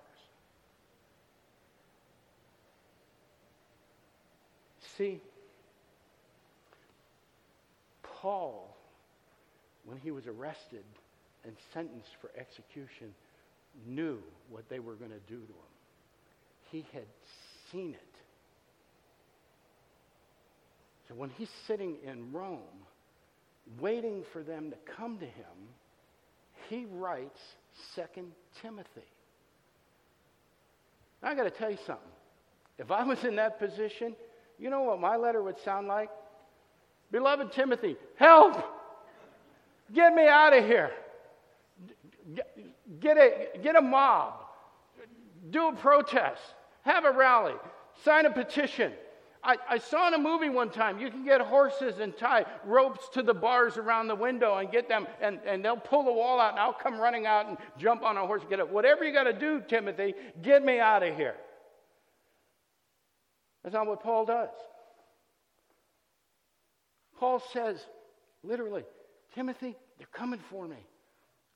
See, 4.97 5.21
Paul, 8.03 8.75
when 9.85 9.97
he 9.97 10.11
was 10.11 10.27
arrested 10.27 10.83
and 11.45 11.55
sentenced 11.73 12.15
for 12.19 12.31
execution, 12.37 13.13
knew 13.85 14.19
what 14.49 14.69
they 14.69 14.79
were 14.79 14.95
going 14.95 15.11
to 15.11 15.19
do 15.27 15.37
to 15.37 15.41
him. 15.41 15.69
He 16.71 16.85
had 16.93 17.05
seen 17.71 17.91
it. 17.91 18.01
So 21.07 21.15
when 21.15 21.29
he's 21.31 21.49
sitting 21.65 21.97
in 22.05 22.31
Rome, 22.31 22.59
waiting 23.79 24.23
for 24.31 24.43
them 24.43 24.69
to 24.71 24.77
come 24.95 25.17
to 25.17 25.25
him, 25.25 25.69
he 26.69 26.85
writes 26.85 27.39
Second 27.95 28.31
Timothy. 28.61 29.01
I 31.23 31.35
got 31.35 31.43
to 31.43 31.51
tell 31.51 31.71
you 31.71 31.79
something. 31.85 32.05
If 32.77 32.91
I 32.91 33.03
was 33.03 33.23
in 33.23 33.35
that 33.37 33.59
position, 33.59 34.15
you 34.57 34.69
know 34.69 34.83
what 34.83 34.99
my 34.99 35.17
letter 35.17 35.41
would 35.41 35.59
sound 35.65 35.87
like? 35.87 36.09
Beloved 37.11 37.51
Timothy, 37.53 37.97
help! 38.15 38.63
Get 39.93 40.13
me 40.13 40.27
out 40.27 40.55
of 40.55 40.63
here. 40.65 40.91
Get 42.99 43.17
a, 43.17 43.57
get 43.61 43.75
a 43.75 43.81
mob, 43.81 44.33
do 45.49 45.69
a 45.69 45.73
protest, 45.73 46.41
have 46.81 47.05
a 47.05 47.11
rally, 47.11 47.53
sign 48.03 48.25
a 48.25 48.31
petition. 48.31 48.91
I, 49.41 49.55
I, 49.69 49.77
saw 49.77 50.09
in 50.09 50.13
a 50.13 50.17
movie 50.17 50.49
one 50.49 50.69
time 50.69 50.99
you 50.99 51.09
can 51.09 51.23
get 51.23 51.39
horses 51.39 51.99
and 51.99 52.15
tie 52.17 52.45
ropes 52.65 53.07
to 53.13 53.23
the 53.23 53.33
bars 53.33 53.77
around 53.77 54.09
the 54.09 54.15
window 54.15 54.57
and 54.57 54.69
get 54.69 54.89
them, 54.89 55.07
and, 55.21 55.39
and 55.45 55.63
they'll 55.63 55.77
pull 55.77 56.03
the 56.03 56.11
wall 56.11 56.41
out, 56.41 56.51
and 56.51 56.59
I'll 56.59 56.73
come 56.73 56.99
running 56.99 57.25
out 57.25 57.47
and 57.47 57.57
jump 57.77 58.03
on 58.03 58.17
a 58.17 58.27
horse 58.27 58.41
and 58.41 58.49
get 58.49 58.59
it. 58.59 58.69
Whatever 58.69 59.05
you 59.05 59.13
got 59.13 59.23
to 59.23 59.33
do, 59.33 59.61
Timothy, 59.65 60.13
get 60.41 60.63
me 60.63 60.79
out 60.79 61.03
of 61.03 61.15
here. 61.15 61.35
That's 63.63 63.73
not 63.73 63.87
what 63.87 64.03
Paul 64.03 64.25
does. 64.25 64.49
Paul 67.17 67.41
says, 67.53 67.77
literally, 68.43 68.83
Timothy, 69.35 69.75
they're 69.97 70.07
coming 70.11 70.39
for 70.49 70.67
me. 70.67 70.77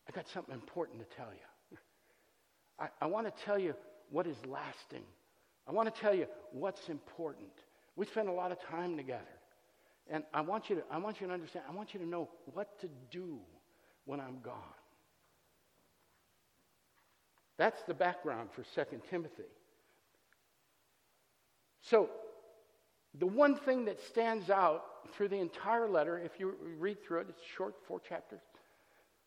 I 0.08 0.12
got 0.12 0.28
something 0.28 0.54
important 0.54 1.00
to 1.00 1.16
tell 1.16 1.30
you. 1.32 1.78
I, 2.80 2.88
I 3.02 3.06
want 3.08 3.28
to 3.28 3.44
tell 3.44 3.58
you 3.58 3.76
what 4.10 4.28
is 4.28 4.38
lasting. 4.48 5.04
I 5.68 5.72
want 5.72 5.94
to 5.94 6.02
tell 6.02 6.14
you 6.14 6.28
what's 6.52 6.90
important. 6.90 7.50
We 7.96 8.06
spend 8.06 8.28
a 8.28 8.34
lot 8.34 8.52
of 8.52 8.62
time 8.62 8.98
together. 8.98 9.24
And 10.10 10.24
I 10.34 10.42
want 10.42 10.70
you 10.70 10.78
to, 10.78 10.84
I 10.92 10.98
want 10.98 11.22
you 11.22 11.28
to 11.28 11.34
understand, 11.34 11.66
I 11.70 11.74
want 11.74 11.94
you 11.94 12.00
to 12.02 12.06
know 12.06 12.30
what 12.54 12.80
to 12.82 12.90
do 13.10 13.40
when 14.06 14.20
I'm 14.20 14.40
gone. 14.44 14.56
That's 17.58 17.82
the 17.84 17.94
background 17.94 18.50
for 18.54 18.64
2 18.64 18.98
Timothy. 19.10 19.44
So, 21.82 22.10
the 23.20 23.28
one 23.28 23.56
thing 23.56 23.86
that 23.86 24.02
stands 24.02 24.50
out 24.50 24.84
through 25.16 25.28
the 25.28 25.40
entire 25.40 25.88
letter, 25.88 26.18
if 26.18 26.40
you 26.40 26.56
read 26.80 26.98
through 27.04 27.22
it, 27.22 27.28
it's 27.30 27.42
short, 27.56 27.76
four 27.88 28.00
chapters. 28.00 28.42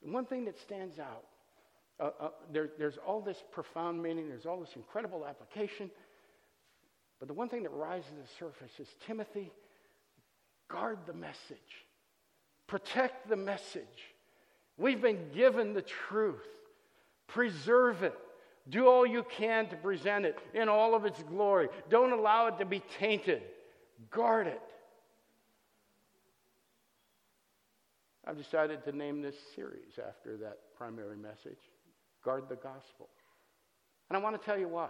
One 0.03 0.25
thing 0.25 0.45
that 0.45 0.59
stands 0.59 0.99
out 0.99 1.25
uh, 1.99 2.11
uh, 2.21 2.29
there, 2.53 2.69
there's 2.79 2.99
all 2.99 3.21
this 3.21 3.43
profound 3.53 4.03
meaning, 4.03 4.29
there's 4.29 4.47
all 4.47 4.61
this 4.61 4.77
incredible 4.77 5.27
application. 5.27 5.91
But 7.19 7.29
the 7.29 7.35
one 7.35 7.49
thing 7.49 7.63
that 7.63 7.73
rises 7.73 8.11
to 8.11 8.17
the 8.17 8.29
surface 8.39 8.79
is 8.79 8.89
Timothy, 9.07 9.51
guard 10.69 10.99
the 11.07 11.15
message, 11.15 11.87
protect 12.67 13.29
the 13.29 13.37
message. 13.37 13.83
We've 14.77 15.01
been 15.01 15.31
given 15.35 15.73
the 15.73 15.83
truth, 15.83 16.47
preserve 17.27 18.03
it. 18.03 18.15
Do 18.69 18.89
all 18.89 19.07
you 19.07 19.23
can 19.23 19.69
to 19.69 19.77
present 19.77 20.27
it 20.27 20.37
in 20.53 20.69
all 20.69 20.95
of 20.95 21.07
its 21.07 21.23
glory. 21.23 21.69
Don't 21.89 22.13
allow 22.13 22.49
it 22.49 22.59
to 22.59 22.65
be 22.65 22.83
tainted. 22.99 23.43
Guard 24.11 24.49
it. 24.49 24.61
I've 28.27 28.37
decided 28.37 28.85
to 28.85 28.93
name 28.93 29.23
this 29.23 29.37
series 29.55 29.99
after 29.99 30.37
that 30.39 30.59
primary 30.77 31.17
message 31.17 31.61
Guard 32.25 32.45
the 32.49 32.57
Gospel. 32.57 33.09
And 34.09 34.17
I 34.17 34.21
want 34.21 34.41
to 34.41 34.45
tell 34.45 34.59
you 34.59 34.69
why. 34.69 34.89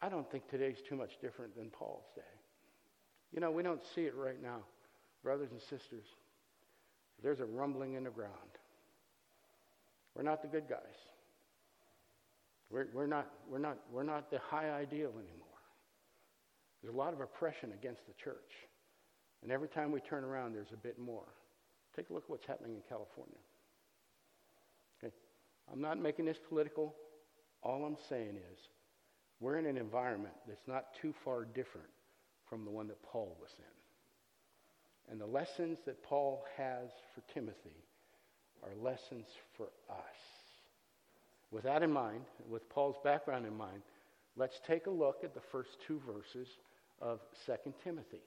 I 0.00 0.08
don't 0.08 0.30
think 0.30 0.48
today's 0.48 0.78
too 0.88 0.96
much 0.96 1.20
different 1.20 1.54
than 1.54 1.68
Paul's 1.68 2.06
day. 2.16 2.22
You 3.32 3.40
know, 3.40 3.50
we 3.50 3.62
don't 3.62 3.82
see 3.94 4.02
it 4.02 4.14
right 4.14 4.42
now. 4.42 4.60
Brothers 5.22 5.50
and 5.50 5.60
sisters, 5.60 6.06
there's 7.22 7.40
a 7.40 7.44
rumbling 7.44 7.94
in 7.94 8.04
the 8.04 8.10
ground. 8.10 8.32
We're 10.14 10.22
not 10.22 10.40
the 10.40 10.48
good 10.48 10.66
guys. 10.68 10.80
We're, 12.70 12.86
we're, 12.94 13.06
not, 13.06 13.30
we're, 13.50 13.58
not, 13.58 13.76
we're 13.92 14.02
not 14.02 14.30
the 14.30 14.38
high 14.38 14.70
ideal 14.70 15.10
anymore. 15.10 15.46
There's 16.82 16.94
a 16.94 16.96
lot 16.96 17.12
of 17.12 17.20
oppression 17.20 17.72
against 17.72 18.06
the 18.06 18.14
church. 18.14 18.69
And 19.42 19.50
every 19.50 19.68
time 19.68 19.90
we 19.90 20.00
turn 20.00 20.24
around, 20.24 20.54
there's 20.54 20.72
a 20.72 20.76
bit 20.76 20.98
more. 20.98 21.26
Take 21.96 22.10
a 22.10 22.12
look 22.12 22.24
at 22.24 22.30
what's 22.30 22.46
happening 22.46 22.74
in 22.74 22.82
California. 22.88 23.38
Okay? 25.02 25.12
I'm 25.72 25.80
not 25.80 25.98
making 25.98 26.26
this 26.26 26.38
political. 26.48 26.94
All 27.62 27.84
I'm 27.84 27.96
saying 28.08 28.36
is 28.52 28.58
we're 29.40 29.56
in 29.56 29.66
an 29.66 29.76
environment 29.76 30.34
that's 30.46 30.66
not 30.66 30.94
too 31.00 31.14
far 31.24 31.44
different 31.44 31.88
from 32.48 32.64
the 32.64 32.70
one 32.70 32.88
that 32.88 33.02
Paul 33.02 33.36
was 33.40 33.50
in. 33.58 35.12
And 35.12 35.20
the 35.20 35.26
lessons 35.26 35.78
that 35.86 36.02
Paul 36.02 36.44
has 36.56 36.90
for 37.14 37.22
Timothy 37.32 37.84
are 38.62 38.74
lessons 38.80 39.26
for 39.56 39.66
us. 39.88 40.20
With 41.50 41.64
that 41.64 41.82
in 41.82 41.90
mind, 41.90 42.22
with 42.48 42.68
Paul's 42.68 42.96
background 43.02 43.46
in 43.46 43.56
mind, 43.56 43.82
let's 44.36 44.60
take 44.66 44.86
a 44.86 44.90
look 44.90 45.24
at 45.24 45.34
the 45.34 45.40
first 45.40 45.70
two 45.86 46.00
verses 46.06 46.48
of 47.00 47.20
2 47.46 47.72
Timothy. 47.82 48.20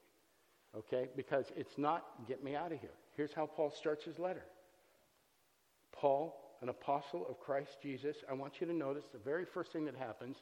Okay? 0.78 1.10
Because 1.16 1.46
it's 1.56 1.78
not 1.78 2.06
get 2.28 2.44
me 2.44 2.56
out 2.56 2.72
of 2.72 2.80
here. 2.80 2.96
Here's 3.16 3.34
how 3.34 3.46
Paul 3.46 3.72
starts 3.78 4.04
his 4.04 4.20
letter. 4.20 4.44
Paul, 5.92 6.36
an 6.62 6.70
apostle 6.70 7.26
of 7.30 7.40
Christ 7.40 7.78
Jesus, 7.82 8.18
I 8.30 8.34
want 8.34 8.54
you 8.60 8.68
to 8.68 8.74
notice 8.74 9.06
the 9.12 9.20
very 9.20 9.46
first 9.46 9.72
thing 9.72 9.86
that 9.86 9.96
happens 9.96 10.38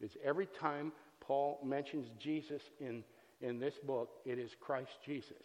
is 0.00 0.10
every 0.24 0.46
time 0.60 0.92
Paul 1.20 1.60
mentions 1.64 2.08
Jesus 2.18 2.62
in, 2.80 3.02
in 3.40 3.58
this 3.58 3.74
book, 3.86 4.10
it 4.24 4.38
is 4.38 4.50
Christ 4.60 4.92
Jesus. 5.04 5.42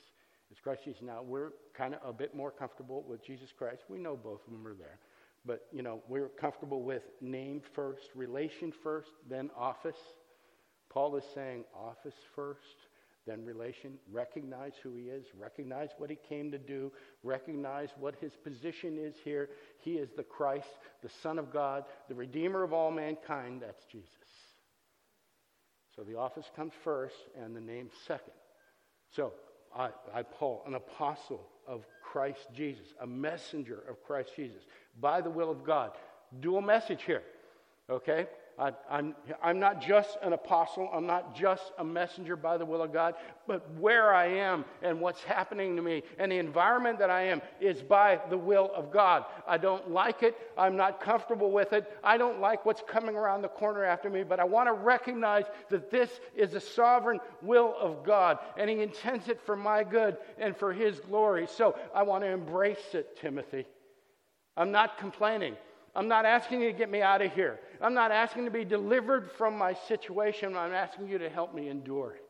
It's 0.51 0.59
Christ 0.59 0.81
Jesus. 0.85 1.01
Now, 1.01 1.21
we're 1.21 1.51
kind 1.75 1.95
of 1.95 2.01
a 2.07 2.13
bit 2.13 2.35
more 2.35 2.51
comfortable 2.51 3.03
with 3.07 3.25
Jesus 3.25 3.49
Christ. 3.57 3.83
We 3.89 3.97
know 3.97 4.15
both 4.15 4.41
of 4.45 4.53
them 4.53 4.65
are 4.67 4.73
there. 4.73 4.99
But, 5.45 5.67
you 5.71 5.83
know, 5.83 6.01
we're 6.07 6.29
comfortable 6.29 6.81
with 6.81 7.03
name 7.21 7.61
first, 7.75 8.09
relation 8.15 8.73
first, 8.83 9.09
then 9.29 9.51
office. 9.55 9.97
Paul 10.89 11.15
is 11.17 11.23
saying 11.35 11.65
office 11.75 12.15
first, 12.35 12.87
then 13.25 13.43
relation. 13.43 13.93
Recognize 14.11 14.73
who 14.81 14.95
he 14.95 15.03
is, 15.03 15.25
recognize 15.37 15.89
what 15.97 16.09
he 16.09 16.17
came 16.29 16.51
to 16.51 16.57
do, 16.57 16.91
recognize 17.23 17.89
what 17.99 18.15
his 18.21 18.33
position 18.35 18.97
is 18.99 19.15
here. 19.23 19.49
He 19.79 19.93
is 19.93 20.09
the 20.15 20.23
Christ, 20.23 20.69
the 21.01 21.09
Son 21.21 21.39
of 21.39 21.51
God, 21.51 21.85
the 22.07 22.15
Redeemer 22.15 22.63
of 22.63 22.73
all 22.73 22.91
mankind. 22.91 23.61
That's 23.61 23.85
Jesus. 23.85 24.09
So 25.95 26.03
the 26.03 26.17
office 26.17 26.49
comes 26.55 26.73
first 26.83 27.15
and 27.41 27.55
the 27.55 27.61
name 27.61 27.89
second. 28.05 28.33
So 29.15 29.33
I, 29.75 29.89
I, 30.13 30.23
Paul, 30.23 30.63
an 30.67 30.75
apostle 30.75 31.47
of 31.67 31.85
Christ 32.03 32.47
Jesus, 32.53 32.93
a 33.01 33.07
messenger 33.07 33.83
of 33.89 34.03
Christ 34.03 34.31
Jesus, 34.35 34.61
by 34.99 35.21
the 35.21 35.29
will 35.29 35.49
of 35.49 35.63
God. 35.63 35.91
Dual 36.39 36.61
message 36.61 37.03
here, 37.03 37.23
okay? 37.89 38.27
I, 38.57 38.71
I'm, 38.89 39.15
I'm 39.43 39.59
not 39.59 39.81
just 39.81 40.17
an 40.21 40.31
apostle, 40.31 40.89
I'm 40.93 41.05
not 41.05 41.35
just 41.35 41.73
a 41.77 41.83
messenger 41.83 42.37
by 42.37 42.57
the 42.57 42.65
will 42.65 42.81
of 42.81 42.93
God, 42.93 43.15
but 43.47 43.69
where 43.75 44.13
I 44.13 44.27
am 44.27 44.63
and 44.81 45.01
what's 45.01 45.21
happening 45.23 45.75
to 45.75 45.81
me 45.81 46.03
and 46.17 46.31
the 46.31 46.37
environment 46.37 46.99
that 46.99 47.09
I 47.09 47.23
am 47.23 47.41
is 47.59 47.81
by 47.81 48.19
the 48.29 48.37
will 48.37 48.71
of 48.73 48.91
God. 48.91 49.25
I 49.45 49.57
don't 49.57 49.91
like 49.91 50.23
it, 50.23 50.37
I'm 50.57 50.77
not 50.77 51.01
comfortable 51.01 51.51
with 51.51 51.73
it, 51.73 51.91
I 52.01 52.17
don't 52.17 52.39
like 52.39 52.65
what's 52.65 52.81
coming 52.87 53.15
around 53.15 53.41
the 53.41 53.49
corner 53.49 53.83
after 53.83 54.09
me, 54.09 54.23
but 54.23 54.39
I 54.39 54.45
want 54.45 54.69
to 54.69 54.73
recognize 54.73 55.45
that 55.69 55.91
this 55.91 56.09
is 56.33 56.51
the 56.51 56.61
sovereign 56.61 57.19
will 57.41 57.75
of 57.77 58.05
God 58.05 58.39
and 58.57 58.69
He 58.69 58.81
intends 58.81 59.27
it 59.27 59.41
for 59.41 59.57
my 59.57 59.83
good 59.83 60.17
and 60.37 60.55
for 60.55 60.71
His 60.71 61.01
glory. 61.01 61.47
So 61.47 61.77
I 61.93 62.03
want 62.03 62.23
to 62.23 62.29
embrace 62.29 62.93
it, 62.93 63.17
Timothy. 63.19 63.65
I'm 64.55 64.71
not 64.71 64.97
complaining. 64.97 65.57
I'm 65.95 66.07
not 66.07 66.25
asking 66.25 66.61
you 66.61 66.71
to 66.71 66.77
get 66.77 66.91
me 66.91 67.01
out 67.01 67.21
of 67.21 67.31
here. 67.33 67.59
I'm 67.81 67.93
not 67.93 68.11
asking 68.11 68.45
to 68.45 68.51
be 68.51 68.65
delivered 68.65 69.31
from 69.37 69.57
my 69.57 69.73
situation. 69.87 70.57
I'm 70.57 70.73
asking 70.73 71.07
you 71.07 71.17
to 71.19 71.29
help 71.29 71.55
me 71.55 71.69
endure 71.69 72.11
it. 72.11 72.21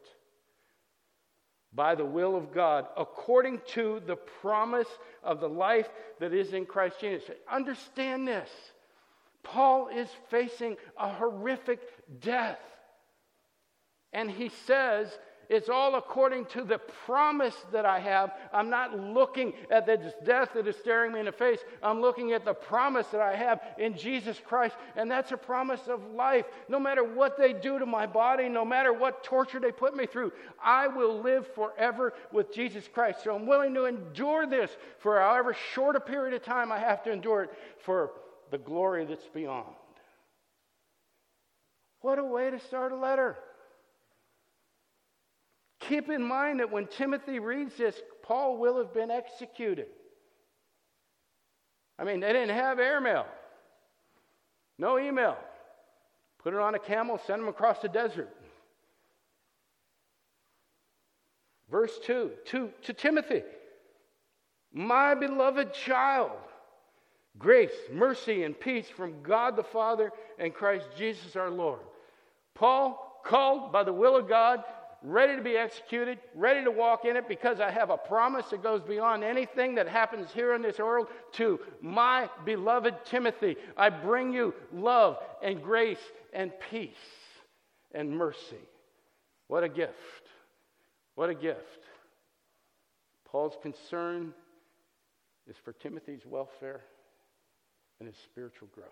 By 1.73 1.95
the 1.95 2.05
will 2.05 2.35
of 2.35 2.53
God, 2.53 2.85
according 2.95 3.61
to 3.69 4.01
the 4.05 4.15
promise 4.15 4.87
of 5.23 5.39
the 5.39 5.49
life 5.49 5.89
that 6.19 6.33
is 6.33 6.53
in 6.53 6.65
Christ 6.65 6.97
Jesus. 7.01 7.29
Understand 7.51 8.27
this. 8.27 8.49
Paul 9.43 9.89
is 9.89 10.07
facing 10.29 10.77
a 10.97 11.11
horrific 11.11 11.79
death. 12.19 12.59
And 14.13 14.31
he 14.31 14.49
says 14.65 15.09
it's 15.49 15.69
all 15.69 15.95
according 15.95 16.45
to 16.47 16.63
the 16.63 16.79
promise 17.05 17.55
that 17.71 17.85
I 17.85 17.99
have. 17.99 18.33
I'm 18.53 18.69
not 18.69 18.97
looking 18.97 19.53
at 19.69 19.85
the 19.85 20.13
death 20.23 20.49
that 20.55 20.67
is 20.67 20.75
staring 20.77 21.13
me 21.13 21.19
in 21.19 21.25
the 21.25 21.31
face. 21.31 21.59
I'm 21.83 22.01
looking 22.01 22.33
at 22.33 22.45
the 22.45 22.53
promise 22.53 23.07
that 23.07 23.21
I 23.21 23.35
have 23.35 23.61
in 23.77 23.97
Jesus 23.97 24.39
Christ. 24.43 24.75
And 24.95 25.09
that's 25.09 25.31
a 25.31 25.37
promise 25.37 25.87
of 25.87 26.03
life. 26.13 26.45
No 26.69 26.79
matter 26.79 27.03
what 27.03 27.37
they 27.37 27.53
do 27.53 27.79
to 27.79 27.85
my 27.85 28.05
body, 28.05 28.49
no 28.49 28.65
matter 28.65 28.93
what 28.93 29.23
torture 29.23 29.59
they 29.59 29.71
put 29.71 29.95
me 29.95 30.05
through, 30.05 30.31
I 30.63 30.87
will 30.87 31.21
live 31.21 31.47
forever 31.53 32.13
with 32.31 32.53
Jesus 32.53 32.87
Christ. 32.87 33.23
So 33.23 33.35
I'm 33.35 33.45
willing 33.45 33.73
to 33.75 33.85
endure 33.85 34.47
this 34.47 34.71
for 34.99 35.19
however 35.19 35.55
short 35.73 35.95
a 35.95 35.99
period 35.99 36.33
of 36.33 36.43
time 36.43 36.71
I 36.71 36.79
have 36.79 37.03
to 37.03 37.11
endure 37.11 37.43
it 37.43 37.49
for 37.83 38.11
the 38.51 38.57
glory 38.57 39.05
that's 39.05 39.27
beyond. 39.33 39.75
What 42.01 42.19
a 42.19 42.23
way 42.23 42.51
to 42.51 42.59
start 42.59 42.91
a 42.91 42.95
letter. 42.95 43.35
Keep 45.79 46.09
in 46.09 46.23
mind 46.23 46.59
that 46.59 46.71
when 46.71 46.87
Timothy 46.87 47.39
reads 47.39 47.75
this, 47.75 47.95
Paul 48.23 48.57
will 48.57 48.77
have 48.77 48.93
been 48.93 49.11
executed. 49.11 49.87
I 51.97 52.03
mean, 52.03 52.19
they 52.19 52.33
didn't 52.33 52.55
have 52.55 52.79
airmail, 52.79 53.25
no 54.77 54.99
email. 54.99 55.37
Put 56.43 56.53
it 56.53 56.59
on 56.59 56.75
a 56.75 56.79
camel, 56.79 57.19
send 57.25 57.41
him 57.41 57.47
across 57.47 57.79
the 57.79 57.89
desert. 57.89 58.29
Verse 61.71 61.97
2 62.05 62.31
to, 62.45 62.69
to 62.83 62.93
Timothy, 62.93 63.43
my 64.71 65.15
beloved 65.15 65.73
child, 65.73 66.31
grace, 67.39 67.71
mercy, 67.91 68.43
and 68.43 68.59
peace 68.59 68.87
from 68.87 69.23
God 69.23 69.55
the 69.55 69.63
Father 69.63 70.11
and 70.37 70.53
Christ 70.53 70.87
Jesus 70.97 71.35
our 71.35 71.49
Lord. 71.49 71.79
Paul, 72.53 73.21
called 73.25 73.71
by 73.71 73.83
the 73.83 73.93
will 73.93 74.15
of 74.15 74.29
God 74.29 74.63
ready 75.05 75.35
to 75.35 75.41
be 75.41 75.55
executed, 75.55 76.19
ready 76.33 76.63
to 76.63 76.71
walk 76.71 77.05
in 77.05 77.15
it 77.15 77.27
because 77.27 77.59
I 77.59 77.69
have 77.69 77.89
a 77.89 77.97
promise 77.97 78.47
that 78.47 78.63
goes 78.63 78.81
beyond 78.81 79.23
anything 79.23 79.75
that 79.75 79.87
happens 79.87 80.31
here 80.31 80.53
in 80.55 80.61
this 80.61 80.79
world 80.79 81.07
to 81.33 81.59
my 81.81 82.29
beloved 82.43 83.05
Timothy. 83.05 83.55
I 83.77 83.89
bring 83.89 84.33
you 84.33 84.53
love 84.73 85.17
and 85.43 85.61
grace 85.61 85.99
and 86.33 86.51
peace 86.71 86.95
and 87.93 88.11
mercy. 88.17 88.57
What 89.47 89.63
a 89.63 89.69
gift. 89.69 89.93
What 91.15 91.29
a 91.29 91.35
gift. 91.35 91.85
Paul's 93.25 93.57
concern 93.61 94.33
is 95.47 95.55
for 95.63 95.73
Timothy's 95.73 96.25
welfare 96.25 96.81
and 97.99 98.07
his 98.07 98.17
spiritual 98.17 98.67
growth, 98.73 98.87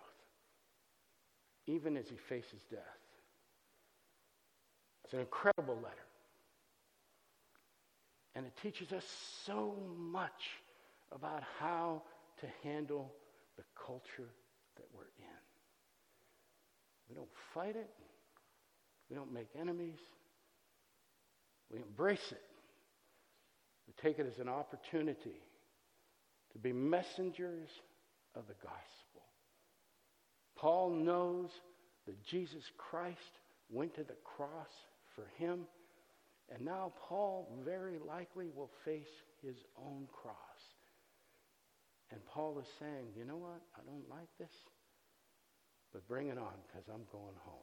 even 1.66 1.96
as 1.96 2.08
he 2.08 2.16
faces 2.16 2.62
death. 2.70 3.03
It's 5.04 5.12
an 5.12 5.20
incredible 5.20 5.76
letter. 5.76 6.06
And 8.34 8.46
it 8.46 8.52
teaches 8.62 8.92
us 8.92 9.04
so 9.44 9.76
much 9.96 10.50
about 11.12 11.42
how 11.60 12.02
to 12.40 12.46
handle 12.62 13.12
the 13.56 13.62
culture 13.86 14.30
that 14.76 14.86
we're 14.92 15.02
in. 15.02 15.44
We 17.08 17.14
don't 17.14 17.28
fight 17.52 17.76
it. 17.76 17.90
We 19.08 19.16
don't 19.16 19.32
make 19.32 19.48
enemies. 19.60 19.98
We 21.70 21.78
embrace 21.78 22.32
it. 22.32 22.42
We 23.86 23.92
take 24.02 24.18
it 24.18 24.26
as 24.26 24.38
an 24.38 24.48
opportunity 24.48 25.40
to 26.52 26.58
be 26.58 26.72
messengers 26.72 27.68
of 28.34 28.46
the 28.46 28.54
gospel. 28.54 29.22
Paul 30.56 30.90
knows 30.90 31.50
that 32.06 32.22
Jesus 32.24 32.64
Christ 32.78 33.18
went 33.70 33.94
to 33.94 34.04
the 34.04 34.16
cross 34.24 34.72
for 35.14 35.26
him. 35.36 35.60
And 36.54 36.64
now 36.64 36.92
Paul 37.08 37.48
very 37.64 37.98
likely 38.06 38.48
will 38.54 38.70
face 38.84 39.22
his 39.42 39.56
own 39.78 40.06
cross. 40.12 40.36
And 42.10 42.24
Paul 42.26 42.58
is 42.60 42.68
saying, 42.78 43.08
you 43.16 43.24
know 43.24 43.36
what? 43.36 43.60
I 43.74 43.80
don't 43.86 44.08
like 44.10 44.28
this, 44.38 44.52
but 45.92 46.06
bring 46.06 46.28
it 46.28 46.38
on 46.38 46.52
because 46.66 46.86
I'm 46.88 47.04
going 47.10 47.36
home. 47.44 47.62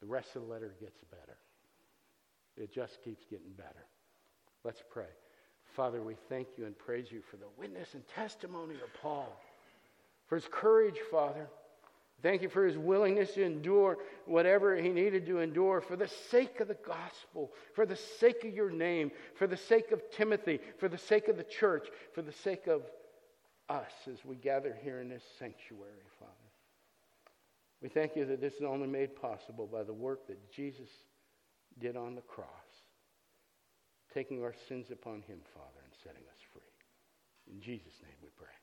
The 0.00 0.06
rest 0.06 0.34
of 0.34 0.42
the 0.42 0.48
letter 0.48 0.74
gets 0.80 0.98
better. 1.10 1.36
It 2.56 2.72
just 2.72 3.02
keeps 3.04 3.24
getting 3.26 3.52
better. 3.56 3.84
Let's 4.64 4.82
pray. 4.90 5.12
Father, 5.76 6.02
we 6.02 6.14
thank 6.28 6.48
you 6.56 6.66
and 6.66 6.76
praise 6.76 7.12
you 7.12 7.20
for 7.30 7.36
the 7.36 7.46
witness 7.58 7.94
and 7.94 8.02
testimony 8.08 8.74
of 8.74 9.02
Paul, 9.02 9.28
for 10.26 10.34
his 10.36 10.48
courage, 10.50 10.98
Father. 11.10 11.48
Thank 12.22 12.42
you 12.42 12.48
for 12.50 12.66
his 12.66 12.76
willingness 12.76 13.32
to 13.32 13.44
endure 13.44 13.98
whatever 14.26 14.76
he 14.76 14.90
needed 14.90 15.26
to 15.26 15.38
endure 15.38 15.80
for 15.80 15.96
the 15.96 16.08
sake 16.08 16.60
of 16.60 16.68
the 16.68 16.74
gospel, 16.74 17.52
for 17.74 17.86
the 17.86 17.96
sake 17.96 18.44
of 18.44 18.54
your 18.54 18.70
name, 18.70 19.10
for 19.34 19.46
the 19.46 19.56
sake 19.56 19.90
of 19.90 20.02
Timothy, 20.10 20.60
for 20.78 20.88
the 20.88 20.98
sake 20.98 21.28
of 21.28 21.36
the 21.36 21.44
church, 21.44 21.88
for 22.14 22.20
the 22.20 22.32
sake 22.32 22.66
of 22.66 22.82
us 23.70 23.92
as 24.10 24.24
we 24.24 24.36
gather 24.36 24.76
here 24.82 25.00
in 25.00 25.08
this 25.08 25.22
sanctuary, 25.38 26.04
Father. 26.18 26.32
We 27.80 27.88
thank 27.88 28.16
you 28.16 28.26
that 28.26 28.40
this 28.40 28.54
is 28.54 28.62
only 28.62 28.88
made 28.88 29.16
possible 29.16 29.66
by 29.66 29.84
the 29.84 29.94
work 29.94 30.26
that 30.26 30.52
Jesus 30.52 30.88
did 31.78 31.96
on 31.96 32.14
the 32.14 32.20
cross, 32.20 32.48
taking 34.12 34.42
our 34.42 34.54
sins 34.68 34.90
upon 34.90 35.22
him, 35.22 35.38
Father, 35.54 35.80
and 35.82 35.92
setting 36.04 36.22
us 36.28 36.40
free. 36.52 37.54
In 37.54 37.62
Jesus' 37.62 37.94
name 38.02 38.16
we 38.22 38.28
pray. 38.36 38.59